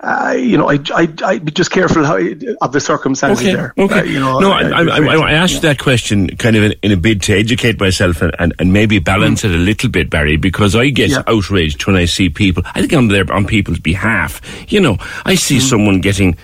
uh, 0.04 0.32
you 0.32 0.58
know, 0.58 0.68
I, 0.68 0.78
I, 0.94 1.08
I'd 1.24 1.44
be 1.44 1.52
just 1.52 1.70
careful 1.70 2.04
how, 2.04 2.18
of 2.60 2.72
the 2.72 2.80
circumstances 2.80 3.46
okay, 3.46 3.54
there. 3.54 3.74
Okay. 3.76 4.00
Uh, 4.00 4.02
you 4.04 4.20
know, 4.20 4.38
no, 4.38 4.50
I, 4.52 4.62
I, 4.62 4.82
I, 4.82 5.16
I 5.16 5.32
asked 5.32 5.62
that 5.62 5.78
question 5.78 6.36
kind 6.36 6.56
of 6.56 6.62
in, 6.64 6.74
in, 6.82 6.92
a 6.92 6.96
bid 6.96 7.22
to 7.22 7.34
educate 7.34 7.80
myself 7.80 8.20
and, 8.20 8.34
and, 8.38 8.54
and 8.58 8.72
maybe 8.72 8.98
balance 8.98 9.42
mm. 9.42 9.50
it 9.50 9.54
a 9.54 9.58
little 9.58 9.88
bit, 9.88 10.10
Barry, 10.10 10.36
because 10.36 10.76
I 10.76 10.90
get 10.90 11.10
yeah. 11.10 11.22
outraged 11.26 11.86
when 11.86 11.96
I 11.96 12.04
see 12.04 12.28
people, 12.28 12.62
I 12.66 12.80
think 12.80 12.92
I'm 12.92 13.08
there 13.08 13.30
on 13.32 13.46
people's 13.46 13.78
behalf. 13.78 14.40
You 14.70 14.80
know, 14.80 14.98
I 15.24 15.34
see 15.36 15.56
mm. 15.56 15.62
someone 15.62 16.00
getting 16.00 16.36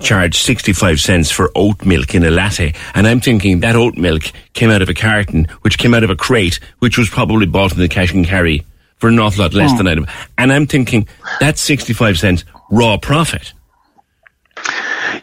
charged 0.00 0.36
65 0.36 1.00
cents 1.00 1.30
for 1.30 1.50
oat 1.54 1.84
milk 1.84 2.14
in 2.14 2.24
a 2.24 2.30
latte. 2.30 2.74
And 2.94 3.06
I'm 3.06 3.20
thinking 3.20 3.60
that 3.60 3.76
oat 3.76 3.96
milk 3.96 4.22
came 4.54 4.70
out 4.70 4.82
of 4.82 4.88
a 4.88 4.94
carton, 4.94 5.46
which 5.62 5.78
came 5.78 5.94
out 5.94 6.04
of 6.04 6.10
a 6.10 6.16
crate, 6.16 6.58
which 6.80 6.98
was 6.98 7.08
probably 7.08 7.46
bought 7.46 7.72
in 7.72 7.78
the 7.78 7.88
cash 7.88 8.12
and 8.12 8.26
carry 8.26 8.64
for 8.98 9.08
an 9.08 9.18
awful 9.18 9.42
lot 9.42 9.54
less 9.54 9.70
Hmm. 9.72 9.76
than 9.78 9.86
item. 9.88 10.06
And 10.38 10.52
I'm 10.52 10.66
thinking 10.66 11.08
that's 11.40 11.60
65 11.60 12.18
cents 12.18 12.44
raw 12.70 12.96
profit. 12.96 13.52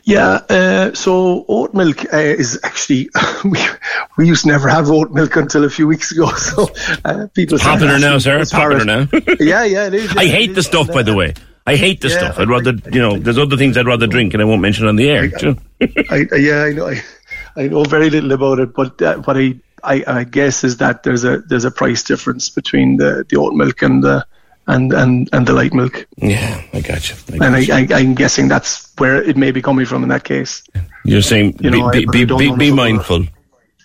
Yeah, 0.03 0.39
uh, 0.49 0.93
so 0.93 1.45
oat 1.47 1.73
milk 1.73 2.11
uh, 2.13 2.17
is 2.17 2.59
actually 2.63 3.09
we 3.45 3.59
we 4.17 4.27
used 4.27 4.43
to 4.43 4.47
never 4.49 4.67
have 4.67 4.89
oat 4.89 5.11
milk 5.11 5.35
until 5.35 5.63
a 5.63 5.69
few 5.69 5.87
weeks 5.87 6.11
ago. 6.11 6.29
So 6.37 6.69
uh, 7.05 7.27
people 7.33 7.57
started 7.59 7.85
Popular 7.87 7.99
now, 7.99 8.17
sir. 8.17 8.39
us 8.39 8.51
for 8.51 8.57
Popular 8.57 8.81
it. 8.81 8.85
now. 8.85 9.07
yeah, 9.39 9.63
yeah, 9.63 9.87
it 9.87 9.93
is. 9.93 10.17
I 10.17 10.23
yeah, 10.23 10.31
hate 10.31 10.49
it 10.51 10.53
the 10.53 10.59
is. 10.59 10.65
stuff, 10.65 10.87
And, 10.87 10.93
by 10.95 11.03
the 11.03 11.13
way. 11.13 11.33
I 11.67 11.75
hate 11.75 12.01
the 12.01 12.09
Yeah, 12.09 12.17
stuff. 12.17 12.39
I'd 12.39 12.47
I- 12.47 12.51
rather, 12.51 12.73
you 12.91 12.99
know, 12.99 13.17
there's 13.19 13.37
other 13.37 13.55
things 13.57 13.77
I'd 13.77 13.85
rather 13.85 14.07
drink 14.07 14.33
and 14.33 14.41
I 14.41 14.45
won't 14.45 14.61
mention 14.61 14.87
on 14.87 14.95
the 14.95 15.09
air. 15.09 15.27
do 15.27 15.55
you? 15.79 15.87
I, 16.09 16.25
I- 16.31 16.35
yeah, 16.37 16.63
I 16.63 16.71
know. 16.73 16.87
I, 16.87 17.01
I 17.55 17.67
know 17.67 17.83
very 17.83 18.09
little 18.09 18.31
about 18.31 18.59
it, 18.59 18.73
but 18.73 18.99
uh, 19.01 19.17
what 19.19 19.37
I, 19.37 19.53
I 19.83 20.03
I 20.07 20.23
guess 20.23 20.63
is 20.63 20.77
that 20.77 21.03
there's 21.03 21.23
a 21.23 21.39
there's 21.39 21.65
a 21.65 21.71
price 21.71 22.03
difference 22.03 22.49
between 22.49 22.97
the, 22.97 23.25
the 23.27 23.37
oat 23.37 23.53
milk 23.53 23.81
and 23.81 24.03
the 24.03 24.25
and, 24.67 24.93
and, 24.93 25.27
and 25.33 25.47
the 25.47 25.53
light 25.53 25.73
milk, 25.73 26.07
Yeah, 26.17 26.61
I 26.71 26.81
got 26.81 27.09
you. 27.09 27.15
I 27.33 27.37
got 27.37 27.45
and 27.47 27.55
I, 27.55 27.59
you. 27.59 27.73
I 27.73 27.87
I'm 27.99 28.13
guessing 28.15 28.47
that's 28.47 28.93
where 28.97 29.21
it 29.21 29.35
may 29.35 29.51
be 29.51 29.61
coming 29.61 29.85
from 29.85 30.03
in 30.03 30.09
that 30.09 30.23
case. 30.23 30.63
You're 31.03 31.23
saying 31.23 31.57
you 31.59 31.71
know, 31.71 31.89
be, 31.89 32.05
be, 32.05 32.21
I 32.21 32.37
be, 32.37 32.55
be 32.55 32.71
mindful. 32.71 33.25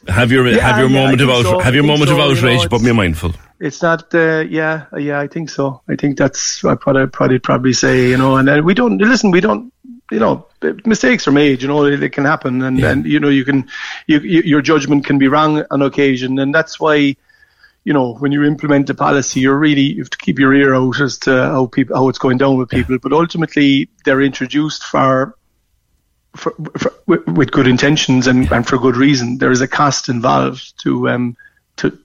Have 0.09 0.31
your 0.31 0.47
Yeah, 0.47 0.63
have 0.63 0.79
your 0.79 0.89
yeah, 0.89 1.03
moment 1.03 1.21
of 1.21 1.31
outrage. 1.31 1.47
so. 1.47 1.61
Have 1.61 1.75
your 1.75 1.85
I 1.85 1.87
moment 1.87 2.11
of 2.11 2.17
so, 2.17 2.29
you 2.29 2.35
know, 2.35 2.49
outrage, 2.53 2.71
but 2.71 2.83
be 2.83 2.93
mindful. 2.93 3.33
It's 3.59 3.83
not, 3.83 4.15
uh, 4.15 4.45
yeah, 4.49 4.85
yeah, 4.97 5.19
I 5.19 5.29
think 5.29 5.49
so. 5.49 5.81
I 5.89 5.97
think 5.97 6.19
that's 6.19 6.63
what 6.63 6.97
I'd 6.97 7.13
probably 7.13 7.39
probably 7.39 7.73
say, 7.73 8.11
you 8.11 8.19
know. 8.19 8.37
And 8.37 8.47
then 8.47 8.65
we 8.65 8.75
don't 8.75 8.99
listen. 8.99 9.31
We 9.31 9.41
don't, 9.41 9.73
you 10.11 10.19
know, 10.19 10.47
mistakes 10.85 11.27
are 11.27 11.33
made. 11.33 11.63
You 11.63 11.69
know, 11.69 11.97
they 11.97 12.09
can 12.09 12.25
happen, 12.25 12.63
and 12.63 12.79
Yeah. 12.79 12.91
and 12.93 13.07
you 13.07 13.19
know, 13.21 13.29
you 13.29 13.45
can, 13.45 13.69
you, 14.07 14.21
you, 14.21 14.43
your 14.43 14.63
judgment 14.63 15.05
can 15.05 15.19
be 15.19 15.29
wrong 15.29 15.65
on 15.71 15.83
occasion, 15.83 16.39
and 16.39 16.55
that's 16.55 16.79
why, 16.79 17.17
you 17.85 17.93
know, 17.93 18.15
when 18.15 18.33
you 18.33 18.45
implement 18.45 18.91
a 18.91 18.95
policy, 18.95 19.41
you're 19.41 19.59
really 19.59 19.81
you 19.81 20.03
have 20.03 20.11
to 20.11 20.19
keep 20.19 20.39
your 20.39 20.55
ear 20.55 20.75
out 20.75 21.01
as 21.01 21.19
to 21.19 21.31
how 21.31 21.67
people 21.67 21.97
how 21.97 22.09
it's 22.09 22.19
going 22.19 22.39
down 22.39 22.57
with 22.57 22.69
people. 22.69 22.99
But 22.99 23.13
ultimately, 23.13 23.89
they're 24.05 24.23
introduced 24.23 24.85
for. 24.85 25.37
For, 26.37 26.53
for, 26.77 26.93
with, 27.07 27.27
with 27.29 27.51
good 27.51 27.67
intentions 27.67 28.27
and, 28.27 28.53
and 28.53 28.69
for 28.69 28.77
good 28.77 28.95
reason, 28.95 29.39
there 29.39 29.51
is 29.51 29.63
a 29.63 29.67
cost 29.69 30.11
involved 30.11 30.75
to 30.83 31.09
um 31.09 31.35
to 31.77 31.99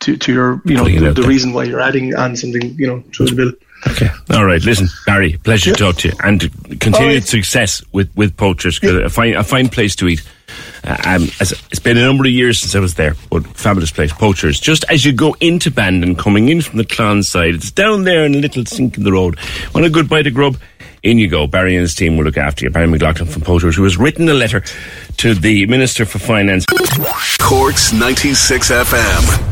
to, 0.00 0.16
to 0.18 0.30
your 0.32 0.60
you 0.66 0.74
know 0.76 0.84
the, 0.84 1.22
the 1.22 1.26
reason 1.26 1.54
why 1.54 1.64
you're 1.64 1.80
adding 1.80 2.14
on 2.14 2.36
something 2.36 2.74
you 2.74 2.86
know 2.86 3.00
to 3.12 3.24
the 3.24 3.34
bill. 3.34 3.52
Okay. 3.90 4.08
All 4.30 4.44
right. 4.44 4.62
Listen, 4.64 4.88
Barry, 5.06 5.38
pleasure 5.42 5.72
to 5.72 5.76
talk 5.76 5.96
to 5.98 6.08
you, 6.08 6.14
and 6.22 6.40
continued 6.80 6.94
All 6.94 7.06
right. 7.14 7.24
success 7.24 7.82
with 7.92 8.10
with 8.14 8.36
poachers. 8.36 8.78
'cause 8.78 8.90
A 8.94 9.08
fine 9.10 9.34
a 9.34 9.42
fine 9.42 9.68
place 9.68 9.96
to 9.96 10.08
eat. 10.08 10.22
Uh, 10.84 10.96
um, 11.04 11.28
as- 11.40 11.52
it's 11.70 11.78
been 11.80 11.96
a 11.96 12.00
number 12.04 12.24
of 12.24 12.30
years 12.30 12.58
since 12.58 12.74
I 12.74 12.78
was 12.80 12.94
there, 12.94 13.16
but 13.30 13.46
fabulous 13.56 13.90
place, 13.90 14.12
poachers. 14.12 14.60
Just 14.60 14.84
as 14.88 15.04
you 15.04 15.12
go 15.12 15.34
into 15.40 15.70
Bandon, 15.70 16.14
coming 16.14 16.48
in 16.48 16.60
from 16.60 16.78
the 16.78 16.84
Clon 16.84 17.22
side, 17.24 17.54
it's 17.54 17.70
down 17.70 18.04
there 18.04 18.24
in 18.24 18.34
a 18.34 18.38
little 18.38 18.64
sink 18.66 18.96
in 18.98 19.04
the 19.04 19.12
road. 19.12 19.36
Want 19.74 19.86
a 19.86 19.90
good 19.90 20.08
bite 20.08 20.26
of 20.26 20.34
grub? 20.34 20.56
In 21.02 21.18
you 21.18 21.26
go. 21.26 21.48
Barry 21.48 21.74
and 21.74 21.82
his 21.82 21.94
team 21.96 22.16
will 22.16 22.24
look 22.24 22.36
after 22.36 22.64
you. 22.64 22.70
Barry 22.70 22.86
McLaughlin 22.86 23.28
from 23.28 23.42
Poachers, 23.42 23.74
who 23.74 23.82
has 23.82 23.96
written 23.96 24.28
a 24.28 24.34
letter 24.34 24.62
to 25.16 25.34
the 25.34 25.66
Minister 25.66 26.04
for 26.04 26.20
Finance. 26.20 26.64
Cork's 27.40 27.92
96 27.92 28.70
FM. 28.70 29.51